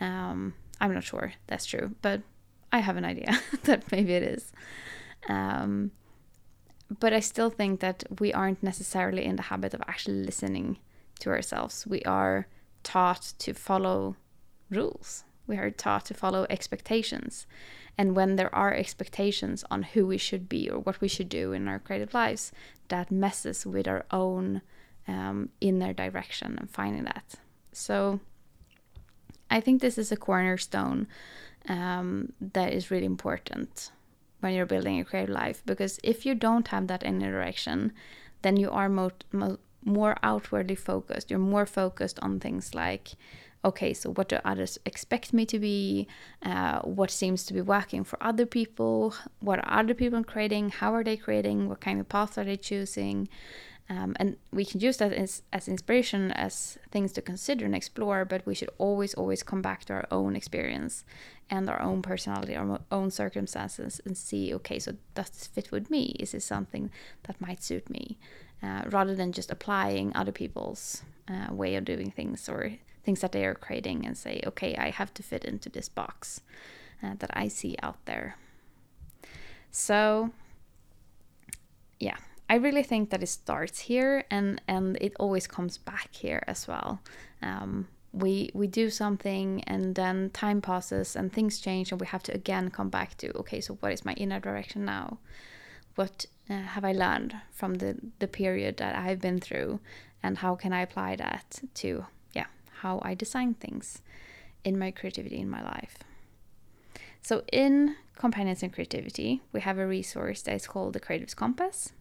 Um, 0.01 0.55
I'm 0.81 0.93
not 0.93 1.05
sure 1.05 1.33
that's 1.47 1.67
true, 1.67 1.95
but 2.03 2.23
I 2.73 2.81
have 2.81 2.97
an 2.97 3.05
idea 3.05 3.41
that 3.65 3.91
maybe 3.93 4.15
it 4.15 4.23
is. 4.25 4.53
Um, 5.29 5.93
but 7.01 7.13
I 7.13 7.21
still 7.21 7.51
think 7.51 7.81
that 7.81 8.05
we 8.19 8.33
aren't 8.33 8.63
necessarily 8.63 9.25
in 9.25 9.37
the 9.37 9.43
habit 9.43 9.75
of 9.75 9.83
actually 9.87 10.25
listening 10.25 10.79
to 11.21 11.31
ourselves. 11.31 11.87
We 11.87 12.03
are 12.03 12.47
taught 12.83 13.33
to 13.39 13.55
follow 13.55 14.17
rules, 14.71 15.25
we 15.47 15.57
are 15.57 15.71
taught 15.71 16.07
to 16.07 16.15
follow 16.15 16.47
expectations. 16.49 17.47
And 17.97 18.17
when 18.17 18.37
there 18.37 18.55
are 18.55 18.75
expectations 18.75 19.65
on 19.71 19.83
who 19.83 20.07
we 20.07 20.19
should 20.19 20.49
be 20.49 20.69
or 20.69 20.81
what 20.81 21.01
we 21.01 21.09
should 21.09 21.29
do 21.29 21.53
in 21.53 21.69
our 21.69 21.79
creative 21.79 22.15
lives, 22.15 22.51
that 22.89 23.11
messes 23.11 23.65
with 23.65 23.87
our 23.87 24.05
own 24.11 24.63
um, 25.07 25.51
inner 25.61 25.93
direction 25.93 26.57
and 26.59 26.71
finding 26.71 27.05
that. 27.05 27.35
So 27.73 28.21
I 29.51 29.61
think 29.61 29.81
this 29.81 29.99
is 29.99 30.11
a 30.11 30.17
cornerstone 30.17 31.07
um, 31.69 32.33
that 32.41 32.73
is 32.73 32.91
really 32.91 33.07
important 33.07 33.91
when 34.41 34.55
you're 34.55 34.67
building 34.67 35.01
a 35.01 35.05
creative 35.05 35.35
life 35.35 35.63
because 35.65 35.99
if 36.03 36.27
you 36.27 36.35
don't 36.35 36.69
have 36.69 36.87
that 36.89 37.03
inner 37.03 37.31
direction, 37.31 37.93
then 38.43 38.57
you 38.57 38.71
are 38.71 38.89
mo- 38.89 39.11
mo- 39.33 39.59
more 39.85 40.17
outwardly 40.23 40.75
focused. 40.75 41.31
You're 41.31 41.39
more 41.39 41.67
focused 41.67 42.19
on 42.21 42.41
things 42.41 42.75
like 42.75 43.13
okay, 43.65 43.95
so 43.95 44.11
what 44.11 44.29
do 44.29 44.39
others 44.45 44.79
expect 44.85 45.33
me 45.33 45.47
to 45.47 45.59
be? 45.59 46.07
Uh, 46.43 46.81
what 46.81 47.11
seems 47.11 47.45
to 47.47 47.55
be 47.55 47.61
working 47.61 48.05
for 48.05 48.23
other 48.23 48.47
people? 48.47 49.15
What 49.41 49.59
are 49.61 49.81
other 49.81 49.95
people 49.95 50.23
creating? 50.25 50.71
How 50.71 50.95
are 50.95 51.05
they 51.05 51.17
creating? 51.17 51.69
What 51.69 51.81
kind 51.81 52.01
of 52.01 52.09
paths 52.09 52.39
are 52.39 52.45
they 52.45 52.57
choosing? 52.57 53.29
Um, 53.91 54.17
and 54.19 54.37
we 54.51 54.65
can 54.65 54.81
use 54.81 54.97
that 54.97 55.13
as, 55.13 55.43
as 55.53 55.69
inspiration, 55.69 56.33
as 56.33 56.79
things 56.91 57.13
to 57.13 57.23
consider 57.23 57.67
and 57.67 57.75
explore, 57.75 58.25
but 58.25 58.47
we 58.47 58.55
should 58.55 58.71
always, 58.79 59.13
always 59.15 59.43
come 59.43 59.61
back 59.61 59.85
to 59.87 59.93
our 59.93 60.07
own 60.11 60.37
experience 60.37 61.05
and 61.51 61.69
our 61.69 61.83
own 61.83 62.01
personality, 62.01 62.57
our 62.57 62.81
own 62.91 63.11
circumstances, 63.11 64.01
and 64.07 64.17
see, 64.17 64.55
okay, 64.55 64.79
so 64.79 64.93
does 65.15 65.29
this 65.31 65.47
fit 65.47 65.71
with 65.71 65.91
me? 65.91 66.17
Is 66.19 66.33
this 66.33 66.47
something 66.47 66.91
that 67.25 67.41
might 67.41 67.63
suit 67.63 67.91
me? 67.91 68.17
Uh, 68.63 68.83
rather 68.91 69.15
than 69.15 69.33
just 69.33 69.51
applying 69.51 70.17
other 70.17 70.33
people's 70.33 71.03
uh, 71.29 71.53
way 71.53 71.75
of 71.75 71.85
doing 71.85 72.11
things 72.11 72.49
or 72.49 72.73
things 73.05 73.21
that 73.21 73.33
they 73.33 73.45
are 73.45 73.55
creating 73.55 74.07
and 74.07 74.17
say, 74.17 74.43
okay, 74.47 74.75
I 74.77 74.91
have 74.91 75.13
to 75.15 75.23
fit 75.23 75.45
into 75.45 75.69
this 75.69 75.89
box 75.89 76.41
uh, 77.03 77.15
that 77.19 77.31
I 77.35 77.49
see 77.49 77.77
out 77.83 77.99
there. 78.07 78.37
So, 79.71 80.31
yeah, 82.01 82.17
I 82.49 82.57
really 82.57 82.83
think 82.83 83.11
that 83.11 83.23
it 83.23 83.29
starts 83.29 83.81
here 83.81 84.25
and 84.31 84.61
and 84.69 84.97
it 85.01 85.15
always 85.19 85.47
comes 85.47 85.79
back 85.79 86.11
here 86.13 86.43
as 86.47 86.69
well. 86.69 87.01
Um, 87.43 87.89
we 88.13 88.51
we 88.55 88.67
do 88.67 88.91
something 88.91 89.65
and 89.65 89.95
then 89.95 90.31
time 90.31 90.61
passes 90.61 91.17
and 91.17 91.33
things 91.33 91.59
change 91.59 91.91
and 91.91 92.01
we 92.01 92.07
have 92.07 92.23
to 92.25 92.35
again 92.35 92.71
come 92.71 92.89
back 92.91 93.17
to 93.19 93.37
okay, 93.39 93.61
so 93.61 93.75
what 93.81 93.93
is 93.93 94.05
my 94.05 94.13
inner 94.15 94.41
direction 94.41 94.85
now? 94.85 95.19
What 95.97 96.27
uh, 96.51 96.55
have 96.55 96.85
I 96.85 96.93
learned 96.93 97.35
from 97.51 97.75
the 97.75 97.97
the 98.19 98.29
period 98.29 98.77
that 98.77 98.95
I've 98.97 99.21
been 99.21 99.41
through, 99.41 99.81
and 100.23 100.39
how 100.39 100.55
can 100.55 100.73
I 100.73 100.83
apply 100.83 101.17
that 101.17 101.61
to 101.75 102.07
how 102.85 103.01
I 103.03 103.15
design 103.15 103.55
things 103.55 104.03
in 104.63 104.79
my 104.79 104.91
creativity 104.91 105.39
in 105.41 105.49
my 105.49 105.63
life. 105.63 105.97
So, 107.23 107.43
in 107.51 107.97
Companions 108.15 108.63
in 108.63 108.71
Creativity, 108.71 109.41
we 109.53 109.61
have 109.63 109.79
a 109.79 109.87
resource 109.87 110.43
that 110.43 110.55
is 110.55 110.67
called 110.67 110.93
the 110.93 111.01
Creatives 111.01 111.35
Compass. 111.35 111.95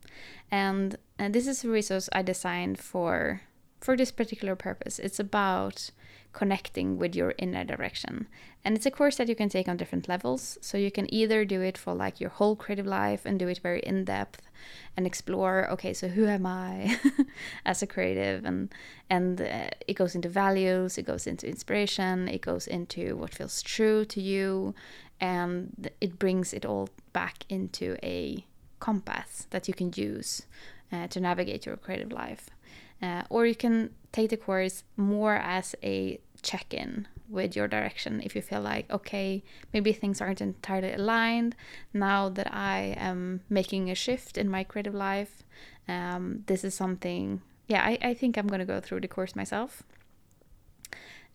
And, 0.51 0.97
and 1.17 1.33
this 1.33 1.47
is 1.47 1.63
a 1.63 1.69
resource 1.69 2.09
I 2.11 2.21
designed 2.21 2.77
for 2.77 3.41
for 3.79 3.97
this 3.97 4.11
particular 4.11 4.55
purpose. 4.55 4.99
It's 4.99 5.19
about 5.19 5.91
connecting 6.33 6.97
with 6.97 7.15
your 7.15 7.33
inner 7.37 7.63
direction. 7.63 8.27
And 8.65 8.75
it's 8.75 8.85
a 8.85 8.91
course 8.91 9.17
that 9.17 9.29
you 9.29 9.35
can 9.35 9.49
take 9.49 9.67
on 9.67 9.77
different 9.77 10.07
levels. 10.07 10.57
So 10.61 10.77
you 10.77 10.91
can 10.91 11.13
either 11.13 11.45
do 11.45 11.61
it 11.61 11.77
for 11.77 11.93
like 11.93 12.19
your 12.19 12.31
whole 12.31 12.55
creative 12.55 12.87
life 12.87 13.25
and 13.25 13.37
do 13.37 13.47
it 13.47 13.59
very 13.59 13.81
in 13.81 14.05
depth 14.05 14.41
and 14.97 15.05
explore, 15.05 15.69
okay, 15.71 15.93
so 15.93 16.07
who 16.07 16.25
am 16.25 16.45
I 16.45 16.99
as 17.65 17.81
a 17.81 17.87
creative 17.87 18.45
and 18.45 18.73
and 19.09 19.41
uh, 19.41 19.69
it 19.87 19.93
goes 19.93 20.15
into 20.15 20.29
values, 20.29 20.97
it 20.97 21.05
goes 21.05 21.27
into 21.27 21.47
inspiration, 21.47 22.27
it 22.27 22.41
goes 22.41 22.67
into 22.67 23.15
what 23.17 23.33
feels 23.33 23.61
true 23.61 24.05
to 24.05 24.21
you 24.21 24.73
and 25.19 25.89
it 26.01 26.17
brings 26.17 26.53
it 26.53 26.65
all 26.65 26.89
back 27.11 27.45
into 27.49 27.97
a 28.03 28.45
compass 28.79 29.47
that 29.51 29.67
you 29.67 29.73
can 29.73 29.91
use 29.95 30.43
uh, 30.91 31.07
to 31.07 31.19
navigate 31.19 31.65
your 31.65 31.77
creative 31.77 32.11
life. 32.11 32.49
Uh, 33.03 33.23
or 33.29 33.45
you 33.45 33.53
can 33.55 33.89
take 34.13 34.29
the 34.29 34.37
course 34.37 34.83
more 34.95 35.35
as 35.35 35.75
a 35.83 36.19
check 36.41 36.73
in 36.73 37.05
with 37.27 37.53
your 37.55 37.67
direction 37.67 38.21
if 38.23 38.33
you 38.35 38.41
feel 38.41 38.61
like, 38.61 38.89
okay, 38.89 39.43
maybe 39.73 39.91
things 39.91 40.21
aren't 40.21 40.39
entirely 40.39 40.93
aligned. 40.93 41.53
Now 41.93 42.29
that 42.29 42.53
I 42.53 42.95
am 42.97 43.41
making 43.49 43.89
a 43.89 43.95
shift 43.95 44.37
in 44.37 44.49
my 44.49 44.63
creative 44.63 44.93
life, 44.95 45.43
um, 45.87 46.43
this 46.45 46.63
is 46.63 46.73
something, 46.73 47.41
yeah, 47.67 47.83
I, 47.83 47.97
I 48.01 48.13
think 48.13 48.37
I'm 48.37 48.47
going 48.47 48.59
to 48.59 48.65
go 48.65 48.79
through 48.79 49.01
the 49.01 49.07
course 49.09 49.35
myself 49.35 49.83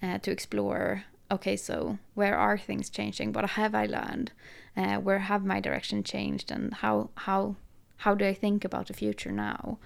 uh, 0.03 0.19
to 0.19 0.31
explore 0.31 1.05
okay, 1.31 1.57
so 1.57 1.99
where 2.15 2.37
are 2.37 2.59
things 2.59 2.89
changing? 2.91 3.33
What 3.33 3.51
have 3.51 3.75
I 3.75 3.87
learned? 3.87 4.33
Uh, 4.77 4.97
where 4.97 5.19
have 5.19 5.45
my 5.45 5.61
direction 5.61 6.03
changed? 6.03 6.51
And 6.51 6.75
how, 6.75 7.11
how, 7.17 7.57
how 7.99 8.15
do 8.15 8.27
I 8.27 8.35
think 8.35 8.65
about 8.65 8.87
the 8.87 8.95
future 8.95 9.33
now? 9.33 9.79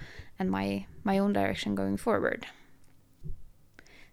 and 0.42 0.50
my 0.50 0.86
my 1.04 1.18
own 1.18 1.32
direction 1.32 1.74
going 1.74 1.96
forward. 1.96 2.46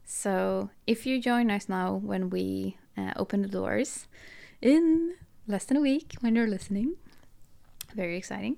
So 0.06 0.70
if 0.88 1.06
you 1.06 1.22
join 1.22 1.52
us 1.52 1.70
now 1.70 1.88
when 1.96 2.30
we 2.30 2.78
uh, 2.98 3.14
open 3.16 3.42
the 3.42 3.48
doors 3.48 4.08
in 4.62 5.16
less 5.48 5.66
than 5.66 5.78
a 5.78 5.82
week 5.82 6.16
when 6.22 6.36
you're 6.36 6.48
listening, 6.48 6.96
very 7.96 8.18
exciting, 8.18 8.58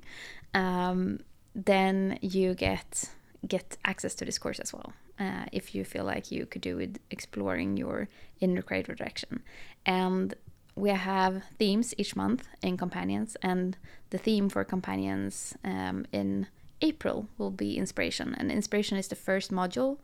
um, 0.54 1.20
then 1.56 2.20
you 2.22 2.54
get 2.54 3.10
get 3.48 3.78
access 3.86 4.14
to 4.16 4.26
this 4.26 4.38
course 4.38 4.60
as 4.60 4.74
well. 4.74 4.94
Uh, 5.20 5.46
if 5.52 5.76
you 5.76 5.86
feel 5.86 6.06
like 6.14 6.32
you 6.32 6.46
could 6.46 6.62
do 6.62 6.76
with 6.76 6.98
exploring 7.10 7.78
your 7.78 8.08
inner 8.40 8.62
creative 8.62 8.98
direction, 8.98 9.44
and 9.86 10.34
we 10.76 10.90
have 10.90 11.44
themes 11.60 11.94
each 11.98 12.16
month 12.16 12.48
in 12.62 12.76
companions, 12.78 13.38
and 13.42 13.78
the 14.12 14.18
theme 14.18 14.50
for 14.50 14.64
companions 14.64 15.56
um, 15.64 16.06
in 16.12 16.48
April 16.82 17.28
will 17.38 17.52
be 17.52 17.78
inspiration, 17.78 18.36
and 18.38 18.52
inspiration 18.52 18.98
is 18.98 19.08
the 19.08 19.16
first 19.16 19.52
module 19.52 19.98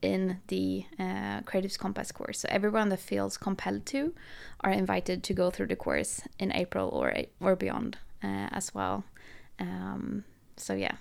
in 0.00 0.40
the 0.48 0.84
uh, 0.98 1.40
Creatives 1.40 1.78
Compass 1.78 2.12
course. 2.12 2.40
So 2.40 2.48
everyone 2.50 2.88
that 2.90 3.00
feels 3.00 3.36
compelled 3.36 3.84
to 3.86 4.14
are 4.60 4.70
invited 4.70 5.22
to 5.24 5.34
go 5.34 5.50
through 5.50 5.66
the 5.66 5.76
course 5.76 6.22
in 6.38 6.52
April 6.52 6.88
or 6.88 7.14
or 7.40 7.56
beyond 7.56 7.98
uh, 8.22 8.48
as 8.52 8.74
well. 8.74 9.04
Um, 9.58 10.24
so 10.56 10.74
yeah, 10.74 10.96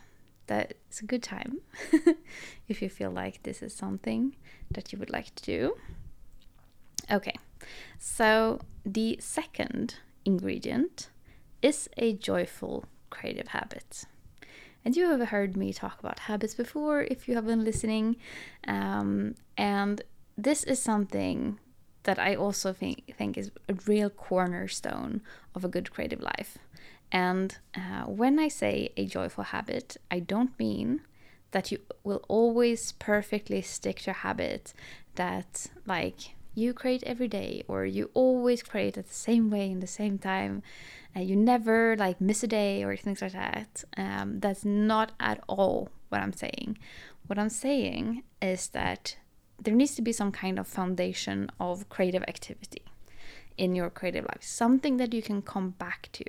that's 0.48 1.02
a 1.02 1.06
good 1.06 1.24
time 1.24 1.60
if 2.68 2.82
you 2.82 2.90
feel 2.90 3.12
like 3.12 3.44
this 3.44 3.62
is 3.62 3.74
something 3.74 4.36
that 4.72 4.92
you 4.92 5.00
would 5.00 5.12
like 5.12 5.36
to 5.36 5.44
do. 5.44 5.78
Okay, 7.12 7.36
so 8.00 8.60
the 8.86 9.18
second 9.22 9.96
ingredient 10.26 11.10
is 11.62 11.90
a 11.98 12.14
joyful 12.14 12.86
creative 13.10 13.50
habit. 13.50 14.06
And 14.86 14.96
you 14.96 15.10
have 15.10 15.30
heard 15.30 15.58
me 15.58 15.74
talk 15.74 16.00
about 16.00 16.20
habits 16.20 16.54
before 16.54 17.04
if 17.04 17.28
you 17.28 17.36
have 17.36 17.46
been 17.46 17.66
listening. 17.66 18.16
Um, 18.68 19.36
and 19.58 20.02
this 20.38 20.64
is 20.64 20.82
something 20.82 21.60
that 22.04 22.20
I 22.20 22.36
also 22.36 22.72
think, 22.72 23.14
think 23.18 23.38
is 23.38 23.52
a 23.68 23.74
real 23.86 24.10
cornerstone 24.10 25.22
of 25.54 25.66
a 25.66 25.68
good 25.68 25.92
creative 25.92 26.22
life. 26.22 26.58
And 27.12 27.58
uh, 27.76 28.04
when 28.06 28.40
I 28.40 28.48
say 28.48 28.92
a 28.96 29.06
joyful 29.06 29.46
habit, 29.46 29.98
I 30.10 30.20
don't 30.20 30.58
mean 30.58 31.02
that 31.52 31.72
you 31.72 31.80
will 32.04 32.24
always 32.28 32.94
perfectly 32.94 33.62
stick 33.62 34.00
to 34.02 34.12
a 34.12 34.14
habit 34.14 34.74
that, 35.16 35.68
like, 35.86 36.36
you 36.58 36.74
create 36.74 37.04
every 37.04 37.28
day 37.28 37.64
or 37.68 37.86
you 37.86 38.10
always 38.14 38.64
create 38.64 38.98
at 38.98 39.08
the 39.08 39.14
same 39.14 39.50
way 39.50 39.70
in 39.70 39.80
the 39.80 39.94
same 40.02 40.18
time 40.18 40.64
uh, 41.16 41.20
you 41.20 41.36
never 41.36 41.96
like 41.98 42.20
miss 42.20 42.44
a 42.44 42.48
day 42.48 42.84
or 42.84 42.96
things 42.96 43.22
like 43.22 43.34
that 43.34 43.84
um, 43.96 44.40
that's 44.40 44.66
not 44.66 45.12
at 45.20 45.40
all 45.48 45.90
what 46.10 46.22
I'm 46.22 46.34
saying. 46.34 46.78
What 47.28 47.40
I'm 47.40 47.50
saying 47.50 48.24
is 48.42 48.70
that 48.70 49.18
there 49.62 49.74
needs 49.74 49.96
to 49.96 50.02
be 50.02 50.12
some 50.12 50.32
kind 50.32 50.60
of 50.60 50.68
foundation 50.68 51.50
of 51.60 51.90
creative 51.90 52.24
activity 52.28 52.84
in 53.58 53.76
your 53.76 53.90
creative 53.90 54.26
life, 54.26 54.44
something 54.44 54.98
that 54.98 55.14
you 55.14 55.22
can 55.22 55.42
come 55.42 55.72
back 55.72 56.10
to, 56.14 56.26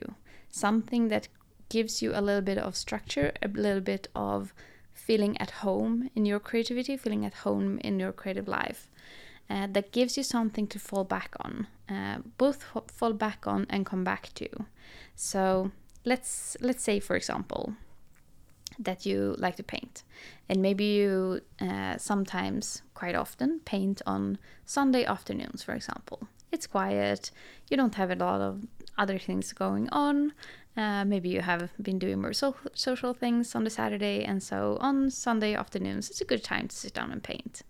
something 0.49 1.09
that 1.09 1.29
gives 1.69 2.01
you 2.01 2.13
a 2.15 2.23
little 2.23 2.41
bit 2.41 2.57
of 2.57 2.75
structure, 2.75 3.33
a 3.43 3.49
little 3.49 3.83
bit 3.83 4.09
of 4.15 4.55
feeling 4.95 5.37
at 5.39 5.51
home 5.51 6.09
in 6.15 6.25
your 6.25 6.41
creativity, 6.41 6.97
feeling 6.97 7.25
at 7.25 7.35
home 7.35 7.79
in 7.81 8.01
your 8.01 8.13
creative 8.13 8.49
life. 8.49 8.91
Uh, 9.51 9.67
that 9.67 9.93
gives 9.93 10.17
you 10.17 10.23
something 10.23 10.67
to 10.67 10.79
fall 10.79 11.05
back 11.05 11.35
on, 11.41 11.67
uh, 11.89 12.19
both 12.37 12.65
fall 12.87 13.15
back 13.15 13.47
on 13.47 13.67
and 13.71 13.87
come 13.87 14.05
back 14.05 14.29
to. 14.35 14.49
So 15.17 15.71
let's 16.05 16.57
let's 16.61 16.85
say, 16.85 17.01
for 17.01 17.17
example, 17.17 17.73
that 18.79 19.07
you 19.07 19.35
like 19.39 19.57
to 19.57 19.63
paint, 19.63 20.03
and 20.49 20.61
maybe 20.61 20.85
you 20.85 21.41
uh, 21.61 21.97
sometimes, 21.97 22.83
quite 22.95 23.15
often, 23.15 23.61
paint 23.65 24.03
on 24.07 24.39
Sunday 24.67 25.05
afternoons, 25.05 25.63
for 25.63 25.75
example. 25.75 26.29
It's 26.53 26.67
quiet, 26.67 27.31
you 27.71 27.77
don't 27.77 27.95
have 27.95 28.11
a 28.11 28.17
lot 28.17 28.41
of 28.41 28.67
other 28.99 29.19
things 29.19 29.53
going 29.53 29.89
on, 29.91 30.33
uh, 30.77 31.05
maybe 31.05 31.29
you 31.29 31.41
have 31.41 31.71
been 31.83 31.99
doing 31.99 32.21
more 32.21 32.33
so- 32.33 32.57
social 32.75 33.15
things 33.15 33.55
on 33.55 33.65
the 33.65 33.71
Saturday, 33.71 34.25
and 34.25 34.43
so 34.43 34.77
on 34.81 35.11
Sunday 35.11 35.55
afternoons, 35.55 36.11
it's 36.11 36.21
a 36.21 36.25
good 36.25 36.45
time 36.45 36.69
to 36.69 36.77
sit 36.77 36.95
down 36.95 37.11
and 37.13 37.23
paint. 37.23 37.63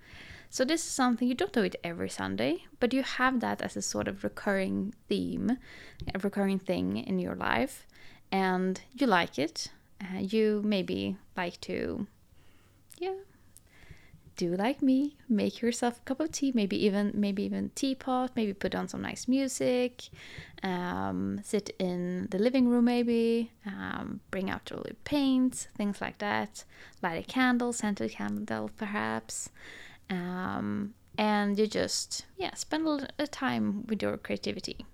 So, 0.50 0.64
this 0.64 0.82
is 0.82 0.90
something 0.90 1.28
you 1.28 1.34
don't 1.34 1.52
do 1.52 1.62
it 1.62 1.76
every 1.84 2.08
Sunday, 2.08 2.64
but 2.80 2.94
you 2.94 3.02
have 3.02 3.40
that 3.40 3.60
as 3.60 3.76
a 3.76 3.82
sort 3.82 4.08
of 4.08 4.24
recurring 4.24 4.94
theme, 5.08 5.58
a 6.14 6.18
recurring 6.18 6.58
thing 6.58 6.96
in 6.96 7.18
your 7.18 7.34
life, 7.34 7.86
and 8.32 8.80
you 8.94 9.06
like 9.06 9.38
it. 9.38 9.68
Uh, 10.00 10.20
you 10.20 10.62
maybe 10.64 11.16
like 11.36 11.60
to, 11.62 12.06
yeah, 12.98 13.14
do 14.38 14.54
like 14.54 14.80
me, 14.80 15.16
make 15.28 15.60
yourself 15.60 15.98
a 15.98 16.02
cup 16.04 16.20
of 16.20 16.30
tea, 16.32 16.52
maybe 16.54 16.82
even 16.86 17.10
maybe 17.12 17.42
even 17.42 17.70
teapot, 17.74 18.30
maybe 18.36 18.54
put 18.54 18.74
on 18.74 18.88
some 18.88 19.02
nice 19.02 19.26
music, 19.28 20.08
um, 20.62 21.40
sit 21.42 21.74
in 21.78 22.28
the 22.30 22.38
living 22.38 22.68
room 22.68 22.84
maybe, 22.84 23.50
um, 23.66 24.20
bring 24.30 24.48
out 24.48 24.70
your 24.70 24.82
paints, 25.04 25.66
things 25.76 26.00
like 26.00 26.18
that, 26.18 26.64
light 27.02 27.18
a 27.22 27.26
candle, 27.26 27.72
scented 27.72 28.12
candle 28.12 28.70
perhaps, 28.76 29.50
um, 30.10 30.94
and 31.16 31.58
you 31.58 31.66
just 31.66 32.26
yeah 32.36 32.54
spend 32.54 32.86
a 32.86 32.90
little 32.90 33.26
time 33.26 33.86
with 33.86 34.02
your 34.02 34.16
creativity. 34.16 34.86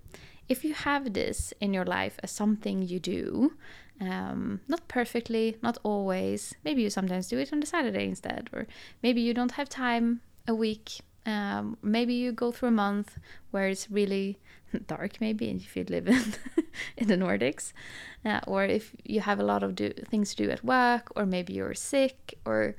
If 0.47 0.63
you 0.63 0.73
have 0.73 1.13
this 1.13 1.53
in 1.59 1.73
your 1.73 1.85
life 1.85 2.19
as 2.21 2.29
something 2.29 2.83
you 2.83 2.99
do, 2.99 3.53
um, 3.99 4.61
not 4.67 4.87
perfectly, 4.87 5.57
not 5.63 5.77
always. 5.83 6.53
Maybe 6.63 6.83
you 6.83 6.89
sometimes 6.89 7.27
do 7.27 7.39
it 7.39 7.51
on 7.51 7.59
the 7.59 7.65
Saturday 7.65 8.05
instead, 8.05 8.49
or 8.53 8.67
maybe 9.01 9.21
you 9.21 9.33
don't 9.33 9.53
have 9.53 9.69
time 9.69 10.21
a 10.47 10.53
week. 10.53 10.99
Um, 11.25 11.77
maybe 11.81 12.13
you 12.13 12.31
go 12.31 12.51
through 12.51 12.69
a 12.69 12.71
month 12.71 13.17
where 13.49 13.67
it's 13.67 13.89
really 13.89 14.37
dark, 14.87 15.19
maybe 15.19 15.49
if 15.49 15.75
you 15.75 15.85
live 15.89 16.07
in 16.07 16.35
in 16.97 17.07
the 17.07 17.15
Nordics, 17.15 17.73
uh, 18.23 18.41
or 18.45 18.65
if 18.65 18.95
you 19.03 19.21
have 19.21 19.39
a 19.39 19.43
lot 19.43 19.63
of 19.63 19.73
do- 19.75 19.93
things 20.09 20.35
to 20.35 20.43
do 20.43 20.51
at 20.51 20.63
work, 20.63 21.11
or 21.15 21.25
maybe 21.25 21.53
you're 21.53 21.73
sick, 21.73 22.37
or 22.45 22.75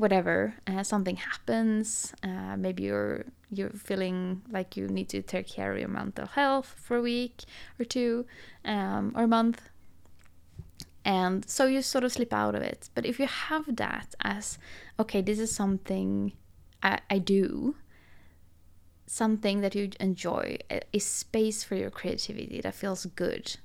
whatever. 0.00 0.54
Uh, 0.66 0.82
something 0.82 1.16
happens. 1.16 2.12
Uh, 2.22 2.56
maybe 2.56 2.84
you're 2.84 3.24
you're 3.52 3.70
feeling 3.70 4.42
like 4.50 4.76
you 4.76 4.86
need 4.86 5.08
to 5.08 5.22
take 5.22 5.48
care 5.48 5.72
of 5.72 5.78
your 5.78 5.88
mental 5.88 6.26
health 6.26 6.74
for 6.78 6.96
a 6.96 7.02
week 7.02 7.44
or 7.78 7.84
two, 7.84 8.24
um, 8.64 9.12
or 9.16 9.24
a 9.24 9.28
month 9.28 9.70
and 11.04 11.48
so 11.48 11.66
you 11.66 11.82
sort 11.82 12.04
of 12.04 12.12
slip 12.12 12.32
out 12.32 12.54
of 12.54 12.62
it. 12.62 12.90
But 12.94 13.06
if 13.06 13.18
you 13.18 13.26
have 13.26 13.76
that 13.76 14.14
as, 14.20 14.58
okay, 14.98 15.22
this 15.22 15.38
is 15.38 15.54
something 15.54 16.32
I, 16.82 17.00
I 17.08 17.18
do, 17.18 17.76
something 19.06 19.60
that 19.62 19.74
you 19.74 19.90
enjoy, 19.98 20.58
a 20.70 20.98
space 20.98 21.64
for 21.64 21.74
your 21.74 21.90
creativity 21.90 22.60
that 22.60 22.74
feels 22.74 23.06
good, 23.06 23.56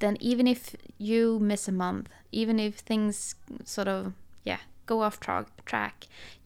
then 0.00 0.16
even 0.20 0.46
if 0.46 0.74
you 0.98 1.38
miss 1.38 1.68
a 1.68 1.72
month, 1.72 2.08
even 2.32 2.58
if 2.58 2.76
things 2.76 3.36
sort 3.64 3.88
of, 3.88 4.14
yeah, 4.44 4.58
go 4.90 5.02
off 5.02 5.20
tra- 5.20 5.46
track, 5.64 5.96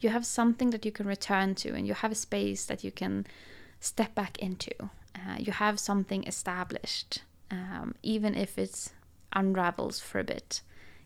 you 0.00 0.10
have 0.10 0.26
something 0.26 0.68
that 0.70 0.84
you 0.84 0.92
can 0.92 1.06
return 1.06 1.54
to 1.54 1.68
and 1.74 1.86
you 1.88 1.94
have 1.94 2.12
a 2.12 2.22
space 2.28 2.62
that 2.66 2.84
you 2.84 2.92
can 2.92 3.26
step 3.80 4.14
back 4.14 4.38
into. 4.38 4.74
Uh, 5.16 5.36
you 5.38 5.52
have 5.52 5.80
something 5.80 6.22
established, 6.24 7.22
um, 7.50 7.94
even 8.02 8.34
if 8.34 8.58
it 8.58 8.92
unravels 9.32 9.98
for 9.98 10.18
a 10.20 10.24
bit, 10.34 10.60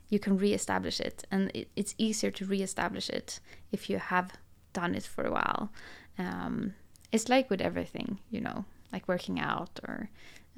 you 0.09 0.19
can 0.19 0.37
re-establish 0.39 0.99
it, 1.01 1.25
and 1.31 1.51
it, 1.55 1.69
it's 1.77 1.95
easier 1.99 2.31
to 2.31 2.45
re-establish 2.45 3.09
it 3.11 3.41
if 3.71 3.91
you 3.91 3.99
have 3.99 4.33
done 4.73 4.95
it 4.95 5.05
for 5.05 5.25
a 5.25 5.31
while. 5.39 5.71
Um, 6.19 6.75
it's 7.13 7.29
like 7.29 7.51
with 7.51 7.61
everything, 7.61 8.19
you 8.31 8.41
know, 8.41 8.65
like 8.93 9.07
working 9.07 9.39
out 9.39 9.79
or 9.87 10.11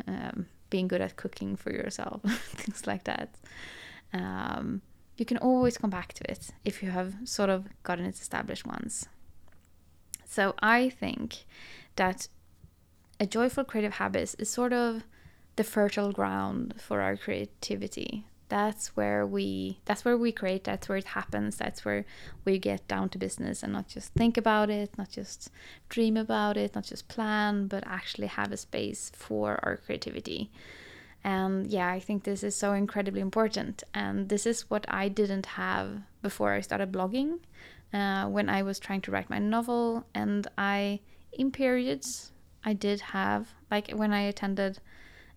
um, 0.06 0.46
being 0.70 0.88
good 0.88 1.00
at 1.00 1.16
cooking 1.16 1.56
for 1.56 1.72
yourself, 1.72 2.22
things 2.62 2.86
like 2.86 3.04
that. 3.04 3.28
Um, 4.12 4.82
you 5.20 5.26
can 5.26 5.36
always 5.36 5.76
come 5.76 5.90
back 5.90 6.14
to 6.14 6.30
it 6.30 6.48
if 6.64 6.82
you 6.82 6.90
have 6.90 7.14
sort 7.24 7.50
of 7.50 7.66
gotten 7.82 8.06
it 8.06 8.14
established 8.14 8.66
once. 8.66 9.06
So 10.24 10.54
I 10.60 10.88
think 10.88 11.44
that 11.96 12.28
a 13.20 13.26
joyful 13.26 13.64
creative 13.64 13.94
habit 13.94 14.34
is 14.38 14.48
sort 14.48 14.72
of 14.72 15.04
the 15.56 15.64
fertile 15.64 16.10
ground 16.10 16.74
for 16.78 17.02
our 17.02 17.16
creativity 17.18 18.24
that's 18.48 18.96
where 18.96 19.24
we 19.24 19.78
that's 19.84 20.04
where 20.04 20.16
we 20.16 20.32
create 20.32 20.64
that's 20.64 20.88
where 20.88 20.98
it 20.98 21.04
happens 21.04 21.56
that's 21.56 21.84
where 21.84 22.04
we 22.44 22.58
get 22.58 22.86
down 22.88 23.08
to 23.08 23.16
business 23.16 23.62
and 23.62 23.72
not 23.72 23.86
just 23.86 24.12
think 24.14 24.36
about 24.36 24.68
it 24.68 24.90
not 24.98 25.08
just 25.08 25.50
dream 25.88 26.16
about 26.16 26.56
it 26.56 26.74
not 26.74 26.82
just 26.82 27.06
plan 27.06 27.68
but 27.68 27.84
actually 27.86 28.26
have 28.26 28.50
a 28.50 28.56
space 28.56 29.12
for 29.14 29.60
our 29.62 29.76
creativity 29.76 30.50
and 31.24 31.66
yeah 31.66 31.88
i 31.88 32.00
think 32.00 32.24
this 32.24 32.42
is 32.42 32.56
so 32.56 32.72
incredibly 32.72 33.20
important 33.20 33.82
and 33.94 34.28
this 34.28 34.46
is 34.46 34.70
what 34.70 34.84
i 34.88 35.08
didn't 35.08 35.46
have 35.46 36.00
before 36.22 36.52
i 36.52 36.60
started 36.60 36.90
blogging 36.90 37.38
uh, 37.92 38.26
when 38.26 38.48
i 38.48 38.62
was 38.62 38.78
trying 38.78 39.00
to 39.00 39.10
write 39.10 39.28
my 39.28 39.38
novel 39.38 40.04
and 40.14 40.46
i 40.56 40.98
in 41.32 41.50
periods 41.50 42.32
i 42.64 42.72
did 42.72 43.00
have 43.00 43.48
like 43.70 43.90
when 43.90 44.12
i 44.12 44.20
attended 44.20 44.78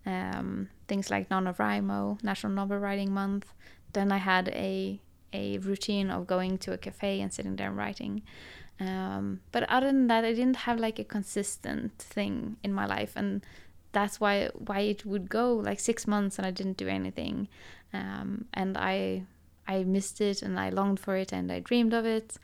um, 0.06 0.68
things 0.88 1.10
like 1.10 1.28
NaNoWriMo, 1.28 2.22
National 2.22 2.52
Novel 2.52 2.78
Writing 2.78 3.12
Month. 3.12 3.52
Then 3.92 4.12
I 4.12 4.18
had 4.18 4.48
a 4.48 5.00
a 5.32 5.58
routine 5.58 6.10
of 6.12 6.28
going 6.28 6.58
to 6.58 6.72
a 6.72 6.78
cafe 6.78 7.20
and 7.20 7.32
sitting 7.32 7.56
there 7.56 7.66
and 7.66 7.76
writing. 7.76 8.22
Um, 8.78 9.40
but 9.50 9.64
other 9.68 9.86
than 9.86 10.06
that, 10.06 10.24
I 10.24 10.32
didn't 10.32 10.58
have 10.58 10.78
like 10.78 11.00
a 11.00 11.04
consistent 11.04 11.98
thing 11.98 12.56
in 12.62 12.72
my 12.72 12.86
life, 12.86 13.12
and 13.16 13.44
that's 13.94 14.20
why 14.20 14.50
why 14.54 14.80
it 14.80 15.06
would 15.06 15.28
go 15.28 15.54
like 15.54 15.80
six 15.80 16.06
months 16.06 16.38
and 16.38 16.46
I 16.46 16.50
didn't 16.50 16.76
do 16.76 16.88
anything, 16.88 17.48
um, 17.92 18.44
and 18.52 18.76
I 18.76 19.24
I 19.66 19.84
missed 19.84 20.20
it 20.20 20.42
and 20.42 20.60
I 20.60 20.68
longed 20.68 21.00
for 21.00 21.16
it 21.16 21.32
and 21.32 21.50
I 21.50 21.60
dreamed 21.60 21.94
of 21.94 22.04
it, 22.04 22.36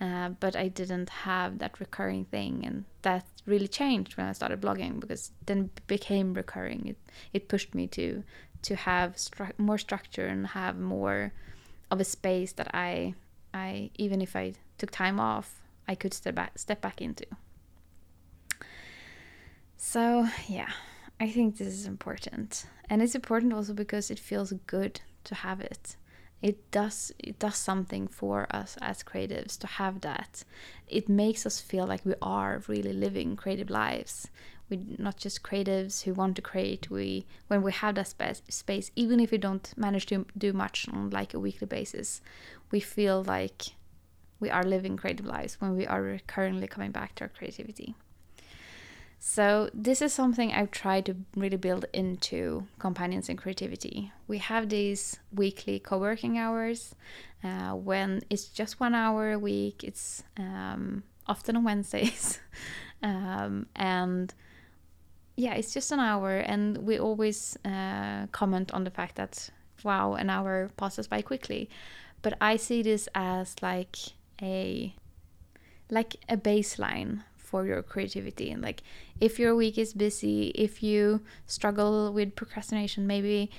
uh, 0.00 0.28
but 0.28 0.54
I 0.54 0.68
didn't 0.68 1.10
have 1.10 1.58
that 1.58 1.80
recurring 1.80 2.24
thing, 2.26 2.64
and 2.64 2.84
that 3.02 3.24
really 3.46 3.68
changed 3.68 4.16
when 4.16 4.26
I 4.26 4.32
started 4.32 4.60
blogging 4.60 5.00
because 5.00 5.32
then 5.46 5.70
it 5.76 5.86
became 5.86 6.34
recurring. 6.34 6.86
It 6.86 6.98
it 7.32 7.48
pushed 7.48 7.74
me 7.74 7.86
to 7.88 8.22
to 8.62 8.76
have 8.76 9.16
stru- 9.16 9.58
more 9.58 9.78
structure 9.78 10.26
and 10.26 10.46
have 10.48 10.78
more 10.78 11.32
of 11.90 12.00
a 12.00 12.04
space 12.04 12.52
that 12.52 12.70
I 12.74 13.14
I 13.54 13.90
even 13.96 14.20
if 14.20 14.36
I 14.36 14.54
took 14.76 14.90
time 14.90 15.18
off, 15.18 15.62
I 15.88 15.94
could 15.94 16.14
step 16.14 16.34
back 16.34 16.58
step 16.58 16.80
back 16.80 17.00
into. 17.00 17.26
So 19.76 20.28
yeah, 20.48 20.70
I 21.20 21.28
think 21.28 21.56
this 21.56 21.68
is 21.68 21.86
important, 21.86 22.66
and 22.88 23.02
it's 23.02 23.16
important 23.16 23.52
also 23.52 23.74
because 23.74 24.10
it 24.10 24.20
feels 24.20 24.52
good 24.68 25.00
to 25.24 25.34
have 25.34 25.60
it. 25.60 25.96
It 26.40 26.70
does 26.70 27.12
it 27.18 27.40
does 27.40 27.56
something 27.56 28.06
for 28.06 28.46
us 28.50 28.76
as 28.80 29.02
creatives 29.02 29.58
to 29.58 29.66
have 29.66 30.02
that. 30.02 30.44
It 30.86 31.08
makes 31.08 31.44
us 31.44 31.60
feel 31.60 31.86
like 31.86 32.06
we 32.06 32.14
are 32.22 32.62
really 32.68 32.92
living 32.92 33.34
creative 33.34 33.68
lives. 33.68 34.28
We're 34.70 34.80
not 34.98 35.16
just 35.16 35.42
creatives 35.42 36.02
who 36.02 36.14
want 36.14 36.36
to 36.36 36.42
create. 36.42 36.88
We 36.88 37.26
when 37.48 37.62
we 37.62 37.72
have 37.72 37.96
that 37.96 38.06
space 38.06 38.42
space 38.48 38.92
even 38.94 39.18
if 39.18 39.32
we 39.32 39.38
don't 39.38 39.74
manage 39.76 40.06
to 40.06 40.24
do 40.36 40.52
much 40.52 40.86
on 40.88 41.10
like 41.10 41.34
a 41.34 41.40
weekly 41.40 41.66
basis 41.66 42.20
we 42.70 42.78
feel 42.78 43.24
like 43.24 43.62
we 44.38 44.50
are 44.50 44.62
living 44.62 44.96
creative 44.96 45.26
lives 45.26 45.60
when 45.60 45.76
we 45.76 45.84
are 45.86 46.20
currently 46.28 46.68
coming 46.68 46.92
back 46.92 47.16
to 47.16 47.24
our 47.24 47.28
creativity 47.28 47.96
so 49.18 49.68
this 49.74 50.00
is 50.00 50.12
something 50.12 50.52
I've 50.52 50.70
tried 50.70 51.06
to 51.06 51.16
really 51.34 51.56
build 51.56 51.86
into 51.92 52.66
Companions 52.78 53.28
in 53.28 53.36
Creativity. 53.36 54.12
We 54.26 54.38
have 54.38 54.68
these 54.68 55.18
weekly 55.32 55.78
co-working 55.80 56.38
hours 56.38 56.94
uh, 57.42 57.72
when 57.72 58.22
it's 58.30 58.44
just 58.44 58.80
one 58.80 58.94
hour 58.94 59.32
a 59.32 59.38
week. 59.38 59.82
It's 59.82 60.22
um, 60.36 61.02
often 61.26 61.56
on 61.56 61.64
Wednesdays, 61.68 62.40
um, 63.02 63.66
and 63.74 64.32
yeah, 65.36 65.54
it's 65.54 65.72
just 65.72 65.92
an 65.92 66.00
hour, 66.00 66.38
and 66.38 66.78
we 66.78 66.98
always 66.98 67.56
uh, 67.64 68.26
comment 68.32 68.72
on 68.72 68.84
the 68.84 68.90
fact 68.90 69.16
that 69.16 69.50
wow, 69.84 70.14
an 70.14 70.30
hour 70.30 70.70
passes 70.76 71.06
by 71.06 71.22
quickly. 71.22 71.68
but 72.22 72.34
I 72.40 72.56
see 72.56 72.82
this 72.82 73.08
as 73.14 73.54
like 73.62 73.96
a 74.42 74.94
like 75.90 76.16
a 76.28 76.36
baseline 76.36 77.22
for 77.48 77.66
your 77.66 77.82
creativity. 77.82 78.50
And 78.50 78.62
like 78.62 78.82
if 79.20 79.38
your 79.38 79.54
week 79.54 79.78
is 79.78 79.92
busy 79.94 80.48
if 80.54 80.82
you 80.82 81.20
struggle 81.46 82.12
with 82.12 82.36
procrastination 82.36 83.06
maybe 83.06 83.50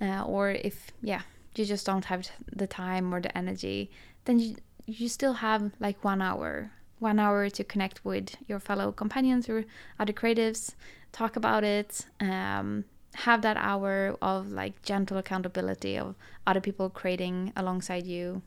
uh, 0.00 0.22
or 0.24 0.50
if 0.50 0.90
yeah 1.02 1.22
you 1.56 1.64
just 1.64 1.86
don't 1.86 2.04
have 2.04 2.28
the 2.54 2.66
time 2.66 3.12
or 3.12 3.20
the 3.20 3.36
energy 3.36 3.90
then 4.26 4.38
you, 4.38 4.56
you 4.86 5.08
still 5.08 5.34
have 5.34 5.72
like 5.80 6.04
one 6.04 6.22
hour 6.22 6.70
one 6.98 7.18
hour 7.18 7.48
to 7.48 7.64
connect 7.64 8.04
with 8.04 8.36
your 8.46 8.60
fellow 8.60 8.92
companions 8.92 9.48
or 9.48 9.64
other 9.98 10.12
creatives 10.12 10.74
talk 11.12 11.36
about 11.36 11.64
it 11.64 12.06
um, 12.20 12.84
have 13.14 13.42
that 13.42 13.56
hour 13.56 14.16
of 14.22 14.52
like 14.52 14.80
gentle 14.82 15.18
accountability 15.18 15.98
of 15.98 16.14
other 16.46 16.60
people 16.60 16.88
creating 16.88 17.52
alongside 17.56 18.06
you 18.06 18.42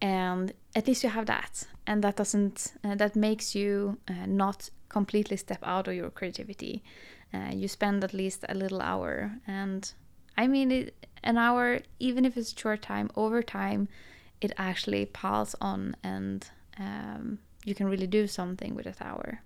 and 0.00 0.52
at 0.74 0.86
least 0.86 1.02
you 1.02 1.10
have 1.10 1.26
that. 1.26 1.64
And 1.86 2.02
that 2.02 2.16
doesn't 2.16 2.74
uh, 2.82 2.94
that 2.94 3.16
makes 3.16 3.54
you 3.54 3.98
uh, 4.08 4.26
not 4.26 4.70
completely 4.88 5.36
step 5.36 5.58
out 5.62 5.88
of 5.88 5.94
your 5.94 6.10
creativity. 6.10 6.82
Uh, 7.34 7.50
you 7.52 7.66
spend 7.66 8.04
at 8.04 8.14
least 8.14 8.44
a 8.48 8.54
little 8.54 8.80
hour 8.80 9.32
and 9.48 9.92
i 10.38 10.46
mean 10.46 10.70
it, 10.70 11.06
an 11.24 11.36
hour 11.36 11.80
even 11.98 12.24
if 12.24 12.36
it's 12.36 12.56
short 12.56 12.80
time 12.80 13.10
over 13.16 13.42
time 13.42 13.88
it 14.40 14.52
actually 14.56 15.04
piles 15.06 15.56
on 15.60 15.96
and 16.04 16.50
um, 16.78 17.38
you 17.64 17.74
can 17.74 17.86
really 17.86 18.06
do 18.06 18.26
something 18.26 18.74
with 18.74 18.84
that 18.84 19.00
hour. 19.00 19.40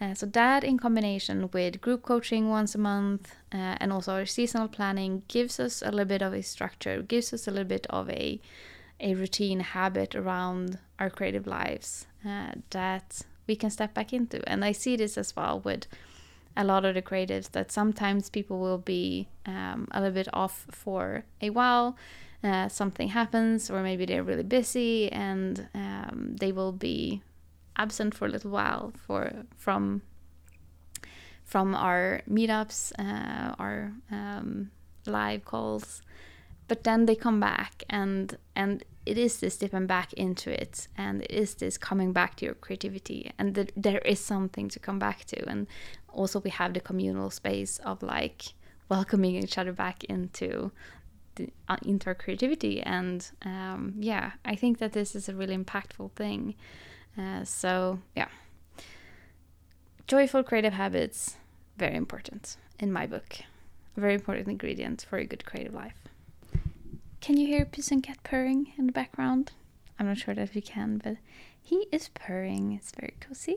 Uh, 0.00 0.14
so 0.14 0.26
that 0.26 0.62
in 0.62 0.78
combination 0.78 1.48
with 1.52 1.80
group 1.80 2.02
coaching 2.02 2.50
once 2.50 2.74
a 2.74 2.78
month 2.78 3.34
uh, 3.52 3.76
and 3.80 3.92
also 3.92 4.12
our 4.12 4.26
seasonal 4.26 4.68
planning 4.68 5.22
gives 5.26 5.58
us 5.58 5.82
a 5.82 5.90
little 5.90 6.04
bit 6.04 6.22
of 6.22 6.34
a 6.34 6.42
structure 6.42 7.00
gives 7.02 7.32
us 7.32 7.48
a 7.48 7.50
little 7.50 7.64
bit 7.64 7.86
of 7.88 8.08
a 8.10 8.38
a 9.00 9.14
routine 9.14 9.60
habit 9.60 10.14
around 10.14 10.78
our 10.98 11.10
creative 11.10 11.46
lives 11.46 12.06
uh, 12.26 12.52
that 12.70 13.22
we 13.46 13.56
can 13.56 13.70
step 13.70 13.94
back 13.94 14.12
into. 14.12 14.46
And 14.48 14.64
I 14.64 14.72
see 14.72 14.96
this 14.96 15.18
as 15.18 15.34
well 15.36 15.60
with 15.60 15.86
a 16.56 16.64
lot 16.64 16.84
of 16.84 16.94
the 16.94 17.02
creatives 17.02 17.50
that 17.52 17.70
sometimes 17.70 18.30
people 18.30 18.58
will 18.58 18.78
be 18.78 19.28
um, 19.44 19.88
a 19.90 20.00
little 20.00 20.14
bit 20.14 20.28
off 20.32 20.66
for 20.70 21.24
a 21.40 21.50
while. 21.50 21.96
Uh, 22.42 22.68
something 22.68 23.08
happens, 23.08 23.70
or 23.70 23.82
maybe 23.82 24.06
they're 24.06 24.22
really 24.22 24.42
busy 24.42 25.10
and 25.12 25.68
um, 25.74 26.36
they 26.38 26.52
will 26.52 26.72
be 26.72 27.22
absent 27.76 28.14
for 28.14 28.26
a 28.26 28.28
little 28.28 28.50
while 28.50 28.92
for 29.06 29.30
from 29.56 30.02
from 31.44 31.76
our 31.76 32.22
meetups, 32.28 32.92
uh, 32.98 33.54
our 33.58 33.92
um, 34.10 34.70
live 35.06 35.44
calls, 35.44 36.02
but 36.68 36.84
then 36.84 37.06
they 37.06 37.14
come 37.14 37.40
back 37.40 37.84
and 37.88 38.36
and 38.54 38.84
it 39.04 39.16
is 39.16 39.38
this 39.38 39.56
dipping 39.56 39.86
back 39.86 40.12
into 40.14 40.50
it 40.50 40.88
and 40.96 41.22
it 41.22 41.30
is 41.30 41.54
this 41.54 41.78
coming 41.78 42.12
back 42.12 42.34
to 42.36 42.44
your 42.44 42.54
creativity 42.54 43.30
and 43.38 43.54
that 43.54 43.70
there 43.76 44.00
is 44.00 44.18
something 44.18 44.68
to 44.68 44.80
come 44.80 44.98
back 44.98 45.24
to. 45.26 45.48
And 45.48 45.68
also 46.08 46.40
we 46.40 46.50
have 46.50 46.74
the 46.74 46.80
communal 46.80 47.30
space 47.30 47.78
of 47.78 48.02
like 48.02 48.54
welcoming 48.88 49.36
each 49.36 49.58
other 49.58 49.72
back 49.72 50.02
into 50.04 50.72
the, 51.36 51.50
uh, 51.68 51.76
into 51.84 52.08
our 52.08 52.14
creativity. 52.16 52.82
And 52.82 53.30
um, 53.42 53.94
yeah 53.96 54.32
i 54.44 54.56
think 54.56 54.78
that 54.78 54.92
this 54.92 55.14
is 55.14 55.28
a 55.28 55.34
really 55.34 55.56
impactful 55.56 56.10
thing. 56.12 56.56
Uh, 57.16 57.44
so 57.44 58.00
yeah. 58.16 58.28
Joyful 60.08 60.42
creative 60.42 60.72
habits 60.72 61.36
very 61.78 61.94
important 61.94 62.56
in 62.80 62.92
my 62.92 63.06
book. 63.06 63.38
Very 63.96 64.14
important 64.14 64.48
ingredient 64.48 65.06
for 65.08 65.18
a 65.18 65.24
good 65.24 65.44
creative 65.44 65.74
life 65.74 65.94
can 67.20 67.36
you 67.36 67.46
hear 67.46 67.64
Pysen 67.64 68.02
cat 68.02 68.18
purring 68.22 68.72
in 68.78 68.86
the 68.86 68.92
background? 68.92 69.52
I'm 69.98 70.06
not 70.06 70.18
sure 70.18 70.34
that 70.34 70.54
you 70.54 70.62
can, 70.62 70.98
but 71.02 71.16
he 71.62 71.88
is 71.90 72.08
purring. 72.08 72.72
It's 72.72 72.92
very 72.92 73.14
cozy. 73.20 73.56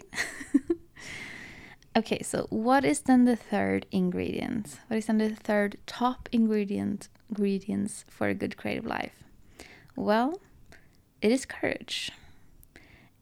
okay, 1.97 2.21
so 2.23 2.47
what 2.49 2.85
is 2.85 3.01
then 3.01 3.25
the 3.25 3.35
third 3.35 3.85
ingredient? 3.91 4.79
What 4.87 4.97
is 4.97 5.05
then 5.05 5.17
the 5.17 5.35
third 5.35 5.77
top 5.85 6.29
ingredient 6.31 7.09
ingredients 7.29 8.05
for 8.09 8.27
a 8.27 8.33
good 8.33 8.57
creative 8.57 8.85
life? 8.85 9.23
Well, 9.95 10.39
it 11.21 11.31
is 11.31 11.45
courage. 11.45 12.11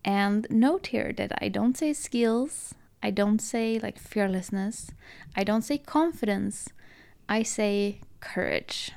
And 0.05 0.47
note 0.49 0.87
here 0.87 1.11
that 1.17 1.31
I 1.41 1.49
don't 1.49 1.75
say 1.77 1.91
skills, 1.91 2.75
I 3.03 3.11
don't 3.11 3.39
say 3.39 3.79
like 3.79 3.97
fearlessness, 3.97 4.91
I 5.35 5.43
don't 5.43 5.63
say 5.63 5.77
confidence, 5.77 6.69
I 7.27 7.43
say 7.43 7.99
courage 8.21 8.91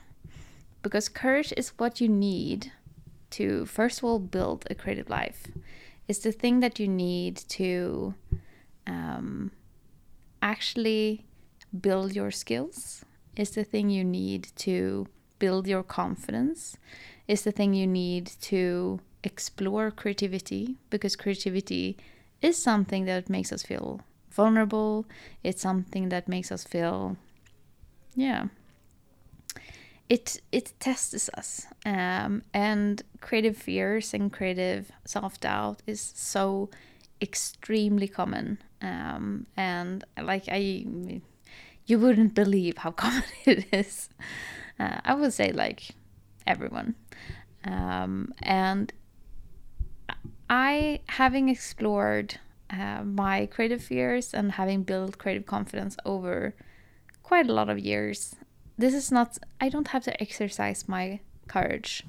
because 0.82 1.08
courage 1.08 1.52
is 1.56 1.70
what 1.78 2.00
you 2.00 2.08
need 2.08 2.72
to 3.30 3.64
first 3.66 3.98
of 3.98 4.04
all 4.04 4.18
build 4.18 4.66
a 4.70 4.74
creative 4.74 5.08
life. 5.08 5.46
It's 6.08 6.18
the 6.18 6.32
thing 6.32 6.60
that 6.60 6.78
you 6.80 6.88
need 6.88 7.36
to 7.50 8.14
um, 8.86 9.52
actually 10.42 11.26
build 11.80 12.14
your 12.14 12.30
skills. 12.30 13.04
It's 13.36 13.52
the 13.52 13.64
thing 13.64 13.90
you 13.90 14.04
need 14.04 14.48
to 14.56 15.06
build 15.38 15.68
your 15.68 15.84
confidence. 15.84 16.76
It's 17.28 17.42
the 17.42 17.52
thing 17.52 17.74
you 17.74 17.86
need 17.86 18.26
to 18.42 19.00
explore 19.22 19.90
creativity 19.90 20.76
because 20.90 21.14
creativity 21.14 21.96
is 22.42 22.60
something 22.60 23.04
that 23.04 23.30
makes 23.30 23.52
us 23.52 23.62
feel 23.62 24.00
vulnerable. 24.30 25.06
It's 25.44 25.62
something 25.62 26.08
that 26.08 26.28
makes 26.28 26.50
us 26.50 26.64
feel 26.64 27.16
yeah 28.16 28.46
it 30.10 30.42
it 30.50 30.72
tests 30.80 31.30
us 31.34 31.66
um, 31.86 32.42
and 32.52 33.02
creative 33.20 33.56
fears 33.56 34.12
and 34.12 34.32
creative 34.32 34.90
self-doubt 35.06 35.82
is 35.86 36.12
so 36.16 36.68
extremely 37.22 38.08
common 38.08 38.58
um, 38.82 39.46
and 39.56 40.04
like 40.20 40.44
i 40.48 40.84
you 41.86 41.98
wouldn't 41.98 42.34
believe 42.34 42.78
how 42.78 42.90
common 43.04 43.22
it 43.46 43.66
is. 43.72 44.08
Uh, 44.78 45.00
i 45.04 45.14
would 45.14 45.32
say 45.32 45.52
like 45.52 45.90
everyone. 46.46 46.94
Um, 47.64 48.32
and 48.42 48.92
i 50.48 51.00
having 51.06 51.48
explored 51.48 52.40
uh, 52.70 53.02
my 53.04 53.46
creative 53.46 53.82
fears 53.82 54.34
and 54.34 54.52
having 54.52 54.82
built 54.82 55.18
creative 55.18 55.46
confidence 55.46 55.96
over 56.04 56.54
quite 57.22 57.48
a 57.48 57.52
lot 57.52 57.68
of 57.68 57.78
years 57.78 58.34
this 58.80 58.94
is 58.94 59.12
not 59.12 59.38
i 59.60 59.68
don't 59.68 59.88
have 59.88 60.04
to 60.04 60.22
exercise 60.22 60.88
my 60.88 61.20
courage 61.48 62.04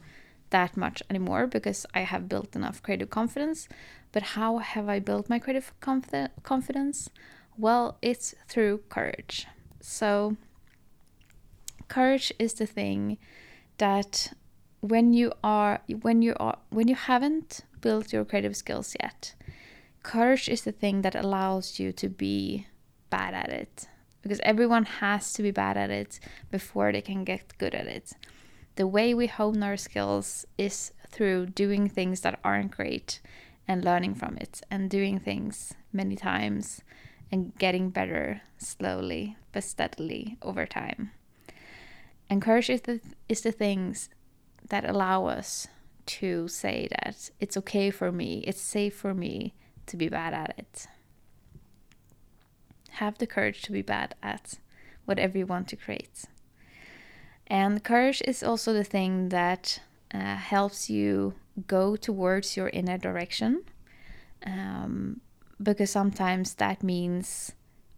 that 0.51 0.77
much 0.77 1.01
anymore 1.09 1.47
because 1.47 1.85
i 1.93 2.01
have 2.01 2.29
built 2.29 2.55
enough 2.55 2.83
creative 2.83 3.09
confidence. 3.09 3.67
But 4.11 4.23
how 4.35 4.57
have 4.57 4.87
i 4.87 4.99
built 4.99 5.29
my 5.29 5.39
creative 5.39 5.73
confi- 5.81 6.29
confidence? 6.43 7.09
Well 7.57 7.97
it's 8.01 8.35
through 8.47 8.83
courage. 8.89 9.47
So 9.79 10.35
courage 11.87 12.31
is 12.37 12.53
the 12.53 12.67
thing 12.67 13.17
that 13.77 14.33
when 14.81 15.13
you 15.13 15.31
are 15.43 15.81
when 16.01 16.21
you 16.21 16.35
are 16.39 16.57
when 16.69 16.87
you 16.87 16.95
haven't 16.95 17.61
built 17.81 18.13
your 18.13 18.25
creative 18.25 18.55
skills 18.55 18.95
yet 19.01 19.33
courage 20.03 20.47
is 20.49 20.61
the 20.61 20.71
thing 20.71 21.01
that 21.01 21.15
allows 21.15 21.79
you 21.79 21.91
to 21.91 22.07
be 22.09 22.65
bad 23.09 23.33
at 23.33 23.49
it 23.49 23.87
because 24.21 24.39
everyone 24.43 24.85
has 24.85 25.33
to 25.33 25.43
be 25.43 25.51
bad 25.51 25.77
at 25.77 25.89
it 25.89 26.19
before 26.49 26.91
they 26.91 27.01
can 27.01 27.23
get 27.23 27.57
good 27.57 27.73
at 27.73 27.87
it. 27.87 28.13
The 28.75 28.87
way 28.87 29.13
we 29.13 29.27
hone 29.27 29.61
our 29.63 29.77
skills 29.77 30.45
is 30.57 30.93
through 31.09 31.47
doing 31.47 31.89
things 31.89 32.21
that 32.21 32.39
aren't 32.43 32.71
great 32.71 33.19
and 33.67 33.83
learning 33.83 34.15
from 34.15 34.37
it 34.37 34.61
and 34.71 34.89
doing 34.89 35.19
things 35.19 35.73
many 35.91 36.15
times 36.15 36.81
and 37.31 37.57
getting 37.57 37.89
better 37.89 38.41
slowly 38.57 39.37
but 39.51 39.63
steadily 39.63 40.37
over 40.41 40.65
time. 40.65 41.11
And 42.29 42.41
courage 42.41 42.69
is 42.69 42.81
the, 42.81 43.01
is 43.27 43.41
the 43.41 43.51
things 43.51 44.09
that 44.69 44.89
allow 44.89 45.25
us 45.25 45.67
to 46.05 46.47
say 46.47 46.87
that 46.91 47.29
it's 47.39 47.57
okay 47.57 47.89
for 47.89 48.11
me, 48.11 48.43
it's 48.47 48.61
safe 48.61 48.95
for 48.95 49.13
me 49.13 49.53
to 49.87 49.97
be 49.97 50.07
bad 50.07 50.33
at 50.33 50.55
it 50.57 50.87
have 52.91 53.17
the 53.17 53.27
courage 53.27 53.61
to 53.63 53.71
be 53.71 53.81
bad 53.81 54.15
at 54.21 54.59
whatever 55.05 55.37
you 55.37 55.45
want 55.45 55.67
to 55.69 55.75
create. 55.75 56.25
And 57.47 57.83
courage 57.83 58.21
is 58.25 58.43
also 58.43 58.73
the 58.73 58.83
thing 58.83 59.29
that 59.29 59.81
uh, 60.13 60.35
helps 60.35 60.89
you 60.89 61.33
go 61.67 61.95
towards 61.95 62.55
your 62.55 62.69
inner 62.69 62.97
direction. 62.97 63.63
Um, 64.45 65.21
because 65.61 65.91
sometimes 65.91 66.55
that 66.55 66.81
means 66.81 67.51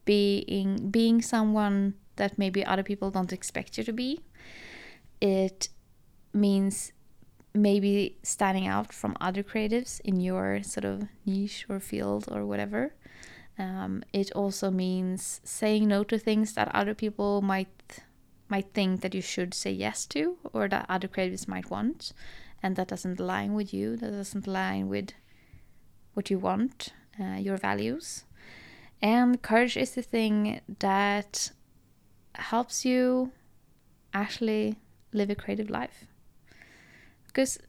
being 0.06 0.90
being 0.90 1.22
someone 1.22 1.94
that 2.16 2.38
maybe 2.38 2.66
other 2.66 2.84
people 2.84 3.10
don't 3.12 3.32
expect 3.32 3.78
you 3.78 3.84
to 3.84 3.94
be. 3.94 4.20
It 5.22 5.70
means 6.34 6.92
maybe 7.54 8.18
standing 8.24 8.68
out 8.68 8.92
from 8.92 9.16
other 9.22 9.44
creatives 9.44 10.02
in 10.02 10.20
your 10.20 10.64
sort 10.64 10.86
of 10.86 11.04
niche 11.26 11.66
or 11.70 11.80
field 11.80 12.26
or 12.32 12.46
whatever. 12.46 12.94
Um, 13.58 14.04
it 14.14 14.32
also 14.32 14.72
means 14.72 15.42
saying 15.44 15.88
no 15.88 16.04
to 16.06 16.18
things 16.18 16.54
that 16.54 16.74
other 16.74 16.94
people 16.94 17.42
might 17.42 18.00
might 18.50 18.74
think 18.74 19.02
that 19.02 19.16
you 19.16 19.22
should 19.22 19.54
say 19.54 19.72
yes 19.72 20.06
to 20.06 20.38
or 20.52 20.68
that 20.68 20.86
other 20.90 21.08
creatives 21.08 21.48
might 21.48 21.72
want. 21.72 22.14
And 22.62 22.76
that 22.76 22.88
doesn't 22.88 23.20
align 23.20 23.54
with 23.54 23.74
you. 23.74 23.98
That 23.98 24.12
doesn't 24.12 24.48
align 24.48 24.90
with 24.90 25.12
what 26.14 26.30
you 26.30 26.38
want 26.38 26.94
uh, 27.20 27.36
your 27.36 27.58
values. 27.58 28.26
And 29.02 29.42
courage 29.42 29.78
is 29.78 29.92
the 29.92 30.02
thing 30.02 30.62
that 30.80 31.52
helps 32.36 32.86
you 32.86 33.32
actually 34.14 34.78
live 35.12 35.30
a 35.30 35.36
creative 35.36 35.70
life. 35.70 36.06
Because 37.28 37.60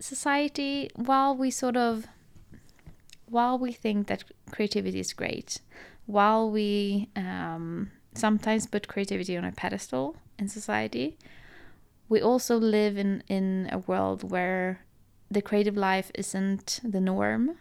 society 0.00 0.90
while 0.94 1.36
we 1.36 1.50
sort 1.50 1.76
of 1.76 2.06
while 3.30 3.58
we 3.58 3.72
think 3.72 4.06
that 4.08 4.24
creativity 4.50 5.00
is 5.00 5.12
great 5.12 5.60
while 6.08 6.50
we 6.50 7.10
um, 7.16 7.90
sometimes 8.14 8.66
put 8.66 8.88
creativity 8.88 9.36
on 9.36 9.44
a 9.44 9.52
pedestal 9.52 10.16
in 10.38 10.48
society, 10.48 11.18
we 12.08 12.22
also 12.22 12.56
live 12.56 12.96
in, 12.96 13.22
in 13.28 13.68
a 13.70 13.78
world 13.78 14.30
where 14.30 14.80
the 15.30 15.42
creative 15.42 15.76
life 15.76 16.10
isn't 16.14 16.80
the 16.82 17.00
norm. 17.00 17.58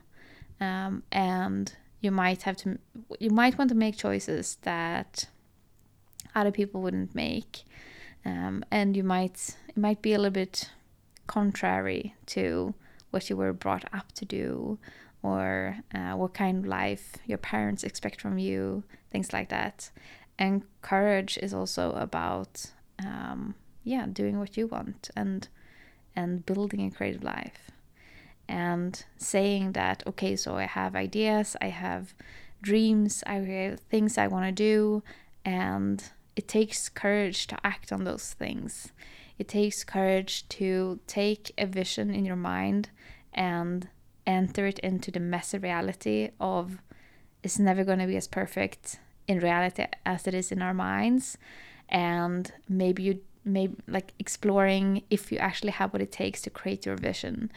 Um, 0.62 1.04
and 1.12 1.76
you 2.00 2.10
might 2.10 2.44
have 2.44 2.56
to, 2.58 2.80
you 3.20 3.32
might 3.32 3.58
want 3.58 3.70
to 3.70 3.76
make 3.76 3.98
choices 3.98 4.58
that 4.62 5.28
other 6.34 6.52
people 6.52 6.82
wouldn't 6.82 7.14
make. 7.14 7.64
Um, 8.24 8.64
and 8.72 8.96
you 8.96 9.04
might, 9.04 9.58
it 9.68 9.76
might 9.76 10.02
be 10.02 10.14
a 10.14 10.18
little 10.18 10.32
bit 10.32 10.72
contrary 11.28 12.16
to 12.28 12.74
what 13.12 13.30
you 13.30 13.38
were 13.38 13.54
brought 13.54 13.86
up 13.94 14.12
to 14.14 14.26
do 14.26 14.78
or 15.24 15.78
uh, 15.94 16.14
what 16.14 16.34
kind 16.34 16.60
of 16.60 16.66
life 16.66 17.18
your 17.26 17.38
parents 17.38 17.84
expect 17.84 18.22
from 18.22 18.38
you, 18.38 18.84
things 19.12 19.34
like 19.34 19.50
that. 19.50 19.90
And 20.38 20.64
courage 20.82 21.38
is 21.42 21.54
also 21.54 21.92
about 21.94 22.72
um, 23.00 23.56
yeah 23.84 24.06
doing 24.12 24.40
what 24.40 24.58
you 24.58 24.68
want 24.68 25.10
and 25.16 25.48
and 26.16 26.46
building 26.46 26.86
a 26.86 26.92
creative 26.92 27.24
life. 27.24 27.72
And 28.50 29.04
saying 29.18 29.74
that 29.74 30.04
okay 30.08 30.38
so 30.38 30.56
i 30.56 30.64
have 30.64 30.96
ideas 30.96 31.58
i 31.62 31.68
have 31.68 32.14
dreams 32.62 33.22
i 33.28 33.34
have 33.34 33.82
things 33.82 34.18
i 34.18 34.26
want 34.26 34.46
to 34.46 34.54
do 34.54 35.04
and 35.44 36.12
it 36.38 36.48
takes 36.48 36.88
courage 36.88 37.48
to 37.48 37.58
act 37.64 37.92
on 37.92 38.04
those 38.04 38.34
things. 38.34 38.94
It 39.40 39.48
takes 39.48 39.84
courage 39.84 40.48
to 40.50 41.00
take 41.08 41.52
a 41.58 41.66
vision 41.66 42.12
in 42.12 42.26
your 42.26 42.36
mind 42.36 42.92
and 43.34 43.88
enter 44.26 44.66
it 44.66 44.80
into 44.80 45.12
the 45.12 45.20
messy 45.20 45.58
reality 45.58 46.30
of 46.40 46.80
it's 47.44 47.60
never 47.60 47.84
going 47.84 48.00
to 48.00 48.08
be 48.08 48.18
as 48.18 48.28
perfect 48.28 49.00
in 49.28 49.40
reality 49.40 49.86
as 50.06 50.28
it 50.28 50.34
is 50.34 50.52
in 50.52 50.62
our 50.62 50.74
minds. 50.74 51.38
And 51.90 52.52
maybe 52.68 53.04
you 53.04 53.22
maybe 53.46 53.76
like 53.88 54.14
exploring 54.20 55.04
if 55.10 55.32
you 55.32 55.38
actually 55.38 55.72
have 55.72 55.94
what 55.94 56.02
it 56.02 56.12
takes 56.12 56.42
to 56.42 56.50
create 56.50 56.86
your 56.86 56.98
vision. 56.98 57.50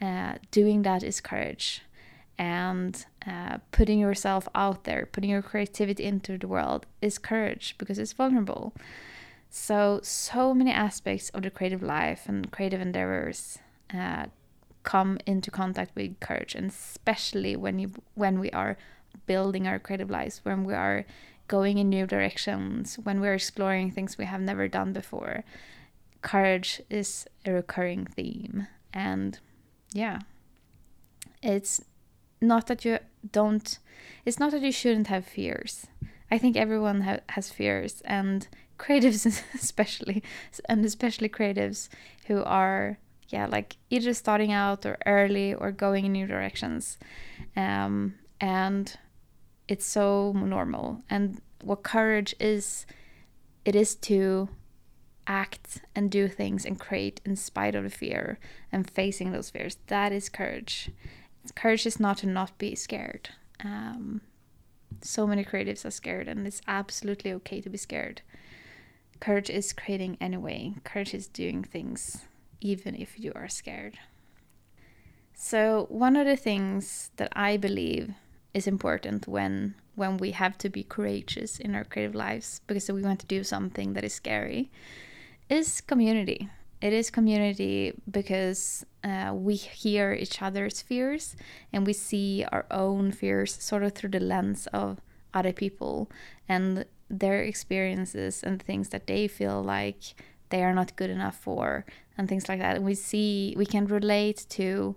Uh, 0.00 0.34
doing 0.50 0.82
that 0.82 1.02
is 1.02 1.20
courage. 1.20 1.82
And 2.38 3.04
uh, 3.26 3.58
putting 3.72 3.98
yourself 3.98 4.46
out 4.54 4.84
there 4.84 5.06
putting 5.10 5.30
your 5.30 5.42
creativity 5.42 6.04
into 6.04 6.36
the 6.36 6.48
world 6.48 6.86
is 7.00 7.18
courage 7.18 7.74
because 7.78 7.98
it's 7.98 8.12
vulnerable. 8.12 8.74
So 9.50 10.00
so 10.02 10.54
many 10.54 10.70
aspects 10.70 11.30
of 11.30 11.42
the 11.42 11.50
creative 11.50 11.82
life 11.82 12.24
and 12.28 12.50
creative 12.50 12.80
endeavors 12.80 13.58
uh, 13.92 14.26
come 14.86 15.18
into 15.26 15.50
contact 15.50 15.90
with 15.96 16.18
courage 16.20 16.54
and 16.54 16.70
especially 16.70 17.56
when 17.56 17.78
you 17.78 17.90
when 18.14 18.38
we 18.38 18.50
are 18.52 18.78
building 19.26 19.66
our 19.66 19.78
creative 19.78 20.10
lives, 20.10 20.40
when 20.44 20.64
we 20.64 20.74
are 20.74 21.04
going 21.48 21.78
in 21.78 21.88
new 21.88 22.06
directions, 22.06 22.96
when 22.96 23.20
we're 23.20 23.34
exploring 23.34 23.90
things 23.90 24.18
we 24.18 24.24
have 24.24 24.40
never 24.40 24.68
done 24.68 24.92
before. 24.92 25.44
Courage 26.22 26.82
is 26.90 27.26
a 27.44 27.52
recurring 27.52 28.04
theme. 28.04 28.66
And 28.92 29.38
yeah, 29.92 30.20
it's 31.42 31.84
not 32.40 32.66
that 32.66 32.84
you 32.84 32.98
don't, 33.30 33.78
it's 34.24 34.40
not 34.40 34.52
that 34.52 34.62
you 34.62 34.72
shouldn't 34.72 35.06
have 35.08 35.24
fears. 35.24 35.86
I 36.30 36.38
think 36.38 36.56
everyone 36.56 37.02
ha- 37.02 37.20
has 37.30 37.50
fears, 37.50 38.02
and 38.04 38.48
creatives, 38.78 39.24
especially, 39.54 40.22
and 40.68 40.84
especially 40.84 41.28
creatives 41.28 41.88
who 42.26 42.42
are, 42.42 42.98
yeah, 43.28 43.46
like 43.46 43.76
either 43.90 44.14
starting 44.14 44.52
out 44.52 44.86
or 44.86 44.98
early 45.06 45.54
or 45.54 45.72
going 45.72 46.06
in 46.06 46.12
new 46.12 46.26
directions. 46.26 46.98
Um, 47.56 48.14
and 48.40 48.96
it's 49.68 49.84
so 49.84 50.32
normal. 50.32 51.02
And 51.10 51.40
what 51.62 51.82
courage 51.82 52.34
is, 52.38 52.86
it 53.64 53.74
is 53.74 53.94
to 53.96 54.48
act 55.26 55.80
and 55.94 56.10
do 56.10 56.28
things 56.28 56.64
and 56.64 56.78
create 56.78 57.20
in 57.24 57.34
spite 57.34 57.74
of 57.74 57.82
the 57.82 57.90
fear 57.90 58.38
and 58.70 58.88
facing 58.88 59.32
those 59.32 59.50
fears. 59.50 59.78
That 59.88 60.12
is 60.12 60.28
courage. 60.28 60.90
Courage 61.54 61.86
is 61.86 61.98
not 61.98 62.18
to 62.18 62.26
not 62.26 62.56
be 62.58 62.74
scared. 62.74 63.30
Um, 63.64 64.20
so 65.02 65.26
many 65.26 65.44
creatives 65.44 65.84
are 65.84 65.90
scared, 65.90 66.28
and 66.28 66.46
it's 66.46 66.62
absolutely 66.68 67.32
okay 67.32 67.60
to 67.60 67.68
be 67.68 67.78
scared. 67.78 68.22
Courage 69.18 69.50
is 69.50 69.72
creating 69.72 70.16
anyway. 70.20 70.74
Courage 70.84 71.14
is 71.14 71.26
doing 71.26 71.64
things 71.64 72.24
even 72.60 72.94
if 72.94 73.18
you 73.18 73.32
are 73.34 73.48
scared. 73.48 73.98
So, 75.34 75.86
one 75.90 76.16
of 76.16 76.26
the 76.26 76.36
things 76.36 77.10
that 77.16 77.32
I 77.36 77.56
believe 77.56 78.14
is 78.54 78.66
important 78.66 79.28
when 79.28 79.74
when 79.94 80.18
we 80.18 80.30
have 80.30 80.58
to 80.58 80.68
be 80.68 80.82
courageous 80.82 81.58
in 81.58 81.74
our 81.74 81.84
creative 81.84 82.14
lives 82.14 82.60
because 82.66 82.90
we 82.90 83.02
want 83.02 83.20
to 83.20 83.26
do 83.26 83.42
something 83.42 83.94
that 83.94 84.04
is 84.04 84.14
scary 84.14 84.70
is 85.48 85.80
community 85.80 86.48
it 86.80 86.92
is 86.92 87.10
community 87.10 87.94
because 88.10 88.84
uh, 89.02 89.32
we 89.34 89.54
hear 89.56 90.12
each 90.12 90.42
other's 90.42 90.82
fears 90.82 91.36
and 91.72 91.86
we 91.86 91.92
see 91.92 92.44
our 92.52 92.66
own 92.70 93.12
fears 93.12 93.52
sort 93.62 93.82
of 93.82 93.92
through 93.92 94.10
the 94.10 94.20
lens 94.20 94.66
of 94.72 95.00
other 95.32 95.52
people 95.52 96.10
and 96.48 96.84
their 97.08 97.42
experiences 97.42 98.42
and 98.42 98.62
things 98.62 98.90
that 98.90 99.06
they 99.06 99.26
feel 99.26 99.62
like 99.62 100.14
they 100.50 100.62
are 100.62 100.74
not 100.74 100.96
good 100.96 101.10
enough 101.10 101.36
for 101.36 101.84
and 102.16 102.28
things 102.28 102.48
like 102.48 102.60
that. 102.60 102.76
And 102.76 102.84
we 102.84 102.94
see 102.94 103.54
we 103.56 103.66
can 103.66 103.86
relate 103.86 104.46
to 104.50 104.96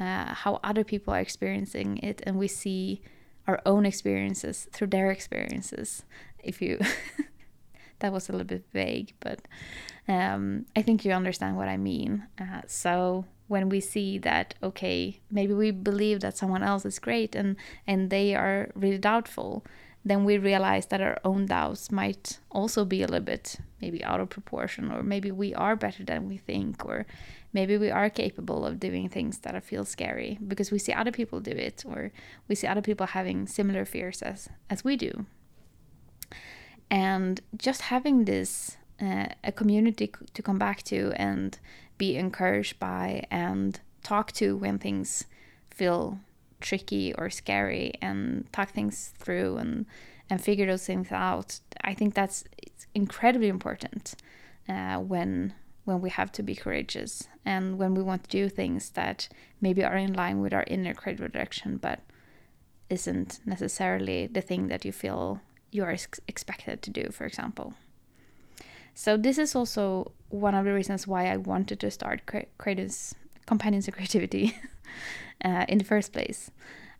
uh, 0.00 0.34
how 0.34 0.60
other 0.62 0.84
people 0.84 1.14
are 1.14 1.20
experiencing 1.20 1.98
it 1.98 2.22
and 2.24 2.36
we 2.36 2.48
see 2.48 3.00
our 3.46 3.60
own 3.64 3.86
experiences 3.86 4.68
through 4.72 4.88
their 4.88 5.10
experiences. 5.10 6.04
If 6.42 6.62
you 6.62 6.78
that 8.00 8.12
was 8.12 8.28
a 8.28 8.32
little 8.32 8.46
bit 8.46 8.64
vague 8.72 9.12
but 9.18 9.40
um, 10.06 10.66
i 10.76 10.82
think 10.82 11.04
you 11.04 11.12
understand 11.12 11.56
what 11.56 11.68
i 11.68 11.76
mean. 11.76 12.26
Uh, 12.40 12.62
so 12.66 13.24
when 13.48 13.68
we 13.68 13.80
see 13.80 14.18
that 14.18 14.54
okay 14.62 15.20
maybe 15.30 15.52
we 15.52 15.70
believe 15.70 16.20
that 16.20 16.36
someone 16.36 16.62
else 16.62 16.84
is 16.84 16.98
great 16.98 17.34
and 17.34 17.56
and 17.86 18.10
they 18.10 18.34
are 18.34 18.70
really 18.74 18.98
doubtful 18.98 19.64
then 20.04 20.24
we 20.24 20.38
realize 20.38 20.86
that 20.86 21.00
our 21.00 21.18
own 21.24 21.46
doubts 21.46 21.90
might 21.90 22.38
also 22.50 22.84
be 22.84 23.02
a 23.02 23.06
little 23.06 23.24
bit 23.24 23.56
maybe 23.80 24.02
out 24.04 24.20
of 24.20 24.30
proportion 24.30 24.90
or 24.90 25.02
maybe 25.02 25.30
we 25.30 25.54
are 25.54 25.76
better 25.76 26.04
than 26.04 26.28
we 26.28 26.36
think 26.36 26.84
or 26.84 27.06
maybe 27.52 27.76
we 27.76 27.90
are 27.90 28.10
capable 28.10 28.64
of 28.64 28.80
doing 28.80 29.08
things 29.08 29.38
that 29.38 29.62
feel 29.64 29.84
scary 29.84 30.38
because 30.46 30.70
we 30.70 30.78
see 30.78 30.92
other 30.92 31.12
people 31.12 31.40
do 31.40 31.50
it 31.50 31.84
or 31.86 32.12
we 32.48 32.54
see 32.54 32.66
other 32.66 32.82
people 32.82 33.06
having 33.06 33.46
similar 33.46 33.84
fears 33.84 34.22
as 34.22 34.48
as 34.70 34.84
we 34.84 34.96
do. 34.96 35.26
And 36.90 37.40
just 37.56 37.82
having 37.82 38.24
this 38.24 38.76
uh, 39.00 39.26
a 39.44 39.52
community 39.52 40.12
to 40.34 40.42
come 40.42 40.58
back 40.58 40.82
to 40.84 41.12
and 41.16 41.58
be 41.98 42.16
encouraged 42.16 42.78
by 42.78 43.24
and 43.30 43.80
talk 44.02 44.32
to 44.32 44.56
when 44.56 44.78
things 44.78 45.24
feel 45.70 46.18
tricky 46.60 47.14
or 47.14 47.30
scary 47.30 47.92
and 48.00 48.50
talk 48.52 48.70
things 48.70 49.12
through 49.18 49.56
and 49.56 49.86
and 50.30 50.40
figure 50.42 50.66
those 50.66 50.84
things 50.84 51.10
out 51.12 51.60
i 51.82 51.94
think 51.94 52.14
that's 52.14 52.44
incredibly 52.94 53.48
important 53.48 54.14
uh, 54.68 54.98
when 54.98 55.54
when 55.84 56.00
we 56.00 56.10
have 56.10 56.30
to 56.30 56.42
be 56.42 56.54
courageous 56.54 57.28
and 57.46 57.78
when 57.78 57.94
we 57.94 58.02
want 58.02 58.22
to 58.24 58.30
do 58.30 58.48
things 58.48 58.90
that 58.90 59.28
maybe 59.60 59.82
are 59.82 59.96
in 59.96 60.12
line 60.12 60.40
with 60.40 60.52
our 60.52 60.64
inner 60.66 60.92
creative 60.92 61.32
direction 61.32 61.78
but 61.78 62.00
isn't 62.90 63.40
necessarily 63.46 64.26
the 64.26 64.40
thing 64.40 64.68
that 64.68 64.84
you 64.84 64.92
feel 64.92 65.40
you 65.70 65.84
are 65.84 65.90
ex- 65.90 66.20
expected 66.28 66.82
to 66.82 66.90
do 66.90 67.10
for 67.10 67.24
example. 67.24 67.74
So 68.94 69.16
this 69.16 69.38
is 69.38 69.54
also 69.54 70.12
one 70.28 70.54
of 70.54 70.64
the 70.64 70.72
reasons 70.72 71.06
why 71.06 71.26
i 71.28 71.36
wanted 71.36 71.80
to 71.80 71.90
start 71.90 72.26
cre- 72.26 72.50
companions 73.46 73.88
of 73.88 73.94
creativity 73.94 74.54
uh, 75.44 75.64
in 75.68 75.78
the 75.78 75.84
first 75.84 76.12
place. 76.12 76.50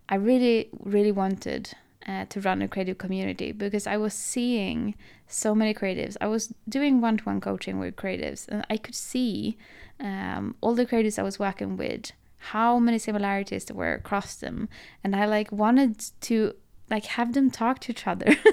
I 0.09 0.15
really 0.15 0.71
really 0.79 1.13
wanted 1.13 1.75
uh, 2.07 2.25
to 2.27 2.41
run 2.41 2.63
a 2.63 2.69
creative 2.69 2.99
community 2.99 3.53
because 3.53 3.87
I 3.87 3.97
was 3.99 4.15
seeing 4.15 4.95
so 5.27 5.55
many 5.55 5.75
creatives. 5.75 6.17
I 6.21 6.27
was 6.27 6.55
doing 6.69 7.01
one 7.01 7.19
to 7.19 7.25
one 7.25 7.41
coaching 7.41 7.79
with 7.79 7.97
creatives, 7.97 8.49
and 8.49 8.65
I 8.71 8.79
could 8.79 8.95
see 8.95 9.59
um, 10.01 10.55
all 10.61 10.75
the 10.75 10.87
creatives 10.87 11.19
I 11.19 11.23
was 11.23 11.39
working 11.39 11.77
with 11.77 12.13
how 12.39 12.79
many 12.79 12.99
similarities 12.99 13.65
there 13.65 13.77
were 13.77 13.95
across 13.95 14.37
them. 14.37 14.69
And 15.03 15.15
i 15.15 15.27
like 15.27 15.51
wanted 15.53 16.05
to 16.23 16.55
like 16.91 17.05
have 17.05 17.35
them 17.35 17.51
talk 17.51 17.81
to 17.81 17.93
each 17.93 18.07
other. 18.07 18.35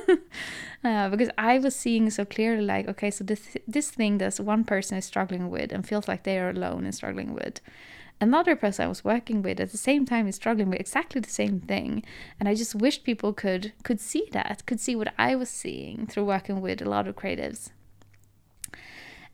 Uh, 0.84 1.10
because 1.10 1.30
i 1.36 1.58
was 1.58 1.76
seeing 1.76 2.12
so 2.12 2.24
clearly 2.24 2.64
like 2.64 2.88
okay 2.88 3.10
so 3.10 3.24
this 3.24 3.58
this 3.68 3.90
thing 3.90 4.20
that 4.20 4.40
one 4.40 4.64
person 4.64 4.96
is 4.96 5.04
struggling 5.04 5.50
with 5.50 5.72
and 5.72 5.88
feels 5.88 6.08
like 6.08 6.22
they 6.22 6.38
are 6.38 6.52
alone 6.52 6.86
and 6.86 6.94
struggling 6.94 7.34
with 7.34 7.60
another 8.22 8.56
person 8.56 8.86
i 8.86 8.88
was 8.88 9.04
working 9.04 9.42
with 9.42 9.60
at 9.60 9.72
the 9.72 9.78
same 9.78 10.06
time 10.06 10.28
is 10.28 10.36
struggling 10.36 10.70
with 10.70 10.80
exactly 10.80 11.22
the 11.22 11.30
same 11.30 11.60
thing. 11.60 12.04
And 12.40 12.48
i 12.50 12.56
just 12.56 12.76
wished 12.76 13.04
people 13.04 13.34
could 13.34 13.74
could 13.84 14.00
see 14.00 14.28
that 14.32 14.66
could 14.66 14.80
see 14.80 14.96
what 14.96 15.14
i 15.18 15.36
was 15.36 15.50
seeing 15.50 16.08
through 16.08 16.26
working 16.26 16.62
with 16.62 16.82
a 16.82 16.90
lot 16.90 17.08
of 17.08 17.16
creatives. 17.16 17.72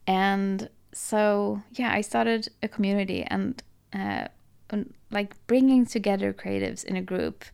And 0.06 0.68
so 0.92 1.62
yeah 1.72 1.92
i 1.92 2.00
started 2.00 2.48
a 2.62 2.68
community 2.68 3.24
and 3.24 3.62
uh, 3.94 4.26
like 5.10 5.34
bringing 5.46 5.86
together 5.86 6.32
creatives 6.32 6.84
in 6.84 6.96
a 6.96 7.02
group. 7.02 7.44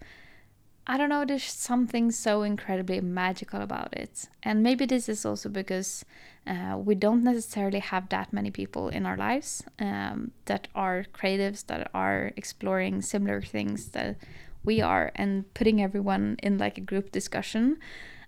I 0.87 0.97
don't 0.97 1.11
know, 1.11 1.25
there's 1.25 1.45
something 1.45 2.11
so 2.11 2.43
incredibly 2.43 3.01
magical 3.01 3.61
about 3.61 3.95
it. 3.95 4.29
And 4.43 4.62
maybe 4.62 4.87
this 4.87 5.09
is 5.09 5.27
also 5.27 5.49
because 5.49 6.05
uh, 6.49 6.79
we 6.79 6.95
don't 6.95 7.23
necessarily 7.23 7.79
have 7.79 8.09
that 8.09 8.33
many 8.33 8.51
people 8.51 8.89
in 8.89 9.05
our 9.05 9.17
lives 9.17 9.63
um, 9.79 10.31
that 10.47 10.67
are 10.75 11.05
creatives, 11.13 11.67
that 11.67 11.91
are 11.93 12.33
exploring 12.37 13.03
similar 13.03 13.43
things 13.43 13.91
that 13.91 14.17
we 14.65 14.81
are, 14.81 15.13
and 15.15 15.53
putting 15.53 15.83
everyone 15.83 16.37
in 16.43 16.57
like 16.57 16.79
a 16.79 16.81
group 16.81 17.13
discussion 17.13 17.79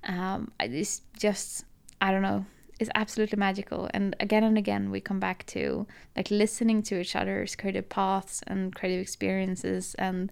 um, 0.05 0.53
is 0.61 1.01
just, 1.19 1.65
I 2.03 2.13
don't 2.13 2.23
know, 2.23 2.45
is 2.79 2.91
absolutely 2.95 3.39
magical. 3.39 3.89
And 3.95 4.15
again 4.21 4.45
and 4.45 4.59
again, 4.59 4.91
we 4.91 5.01
come 5.01 5.19
back 5.19 5.47
to 5.47 5.87
like 6.15 6.31
listening 6.31 6.83
to 6.85 7.01
each 7.01 7.17
other's 7.17 7.57
creative 7.57 7.89
paths 7.89 8.43
and 8.47 8.75
creative 8.75 9.01
experiences 9.01 9.95
and 9.99 10.31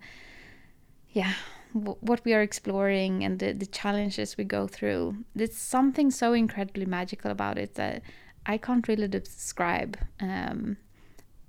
yeah 1.12 1.32
what 1.72 2.24
we 2.24 2.34
are 2.34 2.42
exploring 2.42 3.24
and 3.24 3.38
the, 3.38 3.52
the 3.52 3.66
challenges 3.66 4.36
we 4.36 4.44
go 4.44 4.66
through. 4.66 5.16
There's 5.34 5.56
something 5.56 6.10
so 6.10 6.32
incredibly 6.32 6.86
magical 6.86 7.30
about 7.30 7.58
it 7.58 7.74
that 7.74 8.02
I 8.46 8.58
can't 8.58 8.86
really 8.88 9.08
describe. 9.08 9.98
Um, 10.20 10.78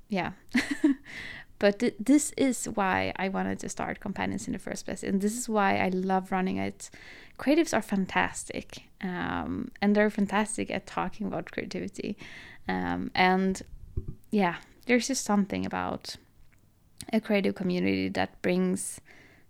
yeah. 0.09 0.31
but 1.59 1.79
th- 1.79 1.95
this 1.99 2.31
is 2.35 2.65
why 2.65 3.13
I 3.15 3.29
wanted 3.29 3.59
to 3.59 3.69
start 3.69 3.99
Companions 3.99 4.47
in 4.47 4.53
the 4.53 4.59
first 4.59 4.85
place. 4.85 5.03
And 5.03 5.21
this 5.21 5.37
is 5.37 5.47
why 5.47 5.77
I 5.77 5.89
love 5.89 6.31
running 6.31 6.57
it. 6.57 6.89
Creatives 7.37 7.73
are 7.73 7.81
fantastic. 7.81 8.83
Um, 9.01 9.71
and 9.81 9.95
they're 9.95 10.09
fantastic 10.09 10.69
at 10.69 10.85
talking 10.85 11.27
about 11.27 11.51
creativity. 11.51 12.17
Um, 12.67 13.11
and 13.15 13.61
yeah, 14.31 14.57
there's 14.85 15.07
just 15.07 15.23
something 15.23 15.65
about 15.65 16.17
a 17.13 17.21
creative 17.21 17.55
community 17.55 18.09
that 18.09 18.41
brings 18.41 18.99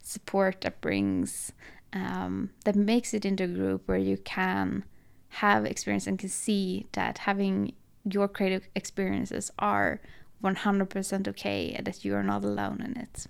support 0.10 0.62
that 0.62 0.82
brings 0.82 1.54
um, 1.94 2.52
that 2.66 2.76
makes 2.76 3.14
it 3.14 3.26
into 3.26 3.44
a 3.44 3.48
group 3.48 3.88
where 3.88 3.98
you 3.98 4.18
can 4.18 4.84
have 5.30 5.66
experience 5.66 6.08
and 6.08 6.20
can 6.20 6.30
see 6.30 6.88
that 6.94 7.20
having 7.20 7.74
your 8.04 8.28
creative 8.28 8.68
experiences 8.76 9.52
are 9.60 10.02
100% 10.44 11.28
okay 11.28 11.74
and 11.76 11.86
that 11.86 12.06
you 12.06 12.16
are 12.16 12.24
not 12.24 12.44
alone 12.44 12.82
in 12.82 12.98
it. 12.98 13.28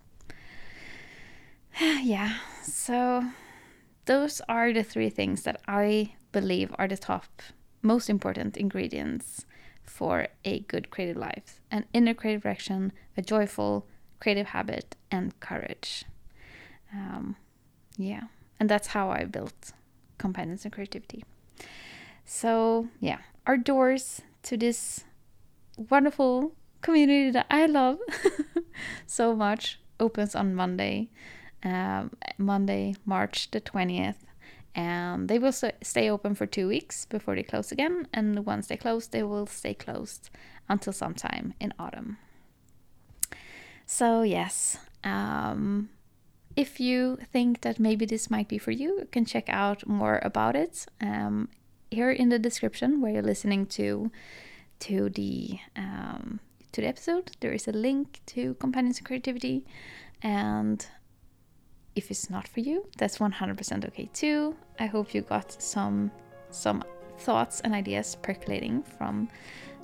yeah, 2.06 2.38
so 2.62 3.24
those 4.06 4.42
are 4.48 4.74
the 4.74 4.84
three 4.84 5.10
things 5.10 5.44
that 5.44 5.62
I 5.68 6.14
believe 6.32 6.74
are 6.78 6.88
the 6.88 6.98
top 6.98 7.42
most 7.82 8.10
important 8.10 8.58
ingredients 8.58 9.46
for 9.84 10.28
a 10.44 10.60
good 10.62 10.90
creative 10.90 11.18
life 11.18 11.62
an 11.72 11.86
inner 11.94 12.14
creative 12.14 12.44
direction, 12.44 12.92
a 13.18 13.22
joyful 13.22 13.88
creative 14.20 14.48
habit, 14.48 14.96
and 15.10 15.40
courage. 15.40 16.06
Um, 16.94 17.36
yeah, 17.98 18.24
and 18.60 18.70
that's 18.70 18.88
how 18.88 19.10
I 19.10 19.26
built 19.26 19.74
Companions 20.18 20.66
in 20.66 20.72
Creativity. 20.72 21.24
So, 22.26 22.88
yeah, 23.00 23.20
our 23.48 23.58
doors 23.58 24.22
to 24.44 24.58
this 24.58 25.04
wonderful 25.90 26.54
community 26.82 27.32
that 27.32 27.48
I 27.50 27.66
love 27.66 28.00
so 29.08 29.36
much 29.36 29.80
opens 30.00 30.36
on 30.36 30.56
Monday, 30.56 31.10
um, 31.64 32.12
Monday, 32.38 32.96
March 33.06 33.50
the 33.52 33.62
20th. 33.62 34.16
And 34.76 35.28
they 35.28 35.40
will 35.40 35.52
stay 35.52 36.10
open 36.10 36.36
for 36.36 36.46
two 36.46 36.68
weeks 36.68 37.06
before 37.06 37.36
they 37.36 37.44
close 37.44 37.72
again. 37.72 38.08
And 38.14 38.46
once 38.46 38.68
they 38.68 38.78
close, 38.78 39.08
they 39.08 39.24
will 39.24 39.48
stay 39.48 39.74
closed 39.74 40.30
until 40.70 40.94
sometime 40.94 41.54
in 41.60 41.74
autumn. 41.80 42.18
So, 43.86 44.22
yes, 44.22 44.78
um, 45.04 45.90
if 46.60 46.78
you 46.78 47.18
think 47.32 47.62
that 47.62 47.80
maybe 47.80 48.06
this 48.06 48.30
might 48.30 48.50
be 48.50 48.58
for 48.58 48.72
you, 48.72 49.00
you 49.00 49.08
can 49.10 49.24
check 49.24 49.48
out 49.48 49.88
more 49.88 50.20
about 50.24 50.58
it 50.58 50.86
um, 51.00 51.48
here 51.90 52.12
in 52.12 52.28
the 52.28 52.38
description 52.38 53.00
where 53.00 53.14
you're 53.14 53.32
listening 53.34 53.66
to 53.66 54.12
to 54.80 55.10
the 55.10 55.58
um, 55.78 56.42
to 56.74 56.82
the 56.82 56.88
episode. 56.88 57.32
There 57.40 57.54
is 57.54 57.70
a 57.70 57.72
link 57.72 58.20
to 58.34 58.56
Companions 58.56 59.00
in 59.00 59.06
Creativity, 59.06 59.66
and 60.22 60.86
if 61.96 62.12
it's 62.12 62.30
not 62.30 62.46
for 62.46 62.60
you, 62.60 62.86
that's 62.98 63.20
100% 63.20 63.86
okay 63.88 64.10
too. 64.12 64.54
I 64.82 64.88
hope 64.88 65.14
you 65.14 65.22
got 65.22 65.62
some 65.62 66.12
some 66.50 66.84
thoughts 67.20 67.62
and 67.62 67.74
ideas 67.74 68.18
percolating 68.22 68.84
from 68.84 69.30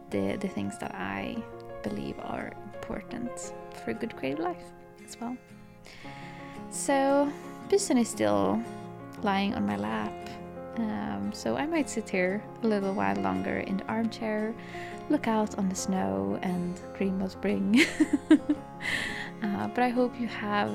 the 0.10 0.36
the 0.42 0.50
things 0.50 0.78
that 0.80 0.94
I 0.94 1.38
believe 1.84 2.20
are 2.20 2.52
important 2.74 3.32
for 3.80 3.92
a 3.92 3.94
good 3.94 4.14
creative 4.18 4.44
life 4.44 4.66
as 5.08 5.18
well. 5.22 5.38
So, 6.72 7.32
Pysen 7.70 8.00
is 8.00 8.10
still 8.10 8.62
lying 9.24 9.56
on 9.56 9.66
my 9.66 9.76
lap. 9.76 10.14
Um, 10.78 11.32
so 11.34 11.56
I 11.56 11.66
might 11.66 11.90
sit 11.90 12.10
here 12.10 12.44
a 12.64 12.68
little 12.68 12.94
while 12.94 13.16
longer 13.16 13.60
in 13.60 13.78
the 13.78 13.86
armchair, 13.86 14.54
look 15.10 15.28
out 15.28 15.58
on 15.58 15.70
the 15.70 15.76
snow, 15.76 16.38
and 16.42 16.80
dream 16.98 17.22
of 17.22 17.32
spring. 17.32 17.82
uh, 18.30 19.68
but 19.70 19.80
I 19.80 19.90
hope 19.90 20.20
you 20.20 20.28
have 20.28 20.70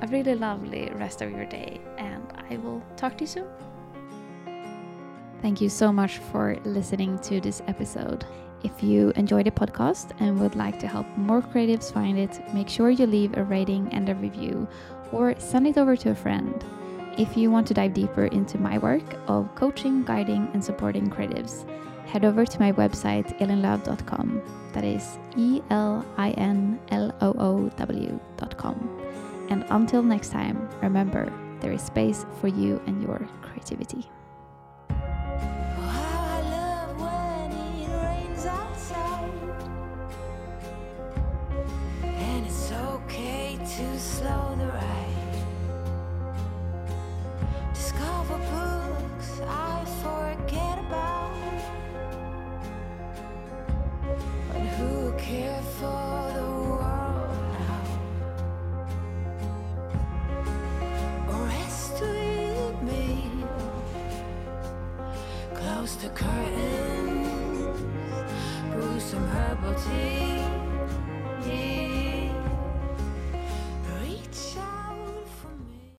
a 0.00 0.06
really 0.08 0.34
lovely 0.34 0.90
rest 0.94 1.20
of 1.20 1.30
your 1.30 1.44
day, 1.44 1.80
and 1.98 2.24
I 2.50 2.56
will 2.56 2.82
talk 2.96 3.18
to 3.18 3.24
you 3.24 3.28
soon. 3.28 3.46
Thank 5.42 5.60
you 5.60 5.68
so 5.68 5.92
much 5.92 6.18
for 6.18 6.56
listening 6.64 7.18
to 7.20 7.40
this 7.40 7.62
episode. 7.66 8.24
If 8.62 8.82
you 8.82 9.10
enjoyed 9.16 9.46
the 9.46 9.50
podcast 9.50 10.12
and 10.20 10.38
would 10.38 10.54
like 10.54 10.78
to 10.78 10.86
help 10.86 11.06
more 11.16 11.42
creatives 11.42 11.92
find 11.92 12.16
it, 12.16 12.40
make 12.54 12.68
sure 12.68 12.90
you 12.90 13.06
leave 13.06 13.36
a 13.36 13.42
rating 13.42 13.92
and 13.92 14.08
a 14.08 14.14
review 14.14 14.68
or 15.12 15.34
send 15.38 15.66
it 15.66 15.78
over 15.78 15.96
to 15.96 16.10
a 16.10 16.14
friend. 16.14 16.64
If 17.18 17.36
you 17.36 17.50
want 17.50 17.66
to 17.68 17.74
dive 17.74 17.94
deeper 17.94 18.26
into 18.26 18.58
my 18.58 18.78
work 18.78 19.04
of 19.28 19.54
coaching, 19.54 20.02
guiding, 20.02 20.48
and 20.54 20.64
supporting 20.64 21.10
creatives, 21.10 21.68
head 22.06 22.24
over 22.24 22.46
to 22.46 22.60
my 22.60 22.72
website, 22.72 23.38
elinloow.com. 23.38 24.42
That 24.72 24.84
is 24.84 25.18
E 25.36 25.60
L 25.70 26.04
I 26.16 26.30
N 26.32 26.80
L 26.90 27.14
O 27.20 27.34
O 27.38 27.68
W.com. 27.76 29.02
And 29.50 29.64
until 29.68 30.02
next 30.02 30.30
time, 30.30 30.68
remember 30.80 31.30
there 31.60 31.72
is 31.72 31.82
space 31.82 32.24
for 32.40 32.48
you 32.48 32.80
and 32.86 33.02
your 33.02 33.28
creativity. 33.42 34.08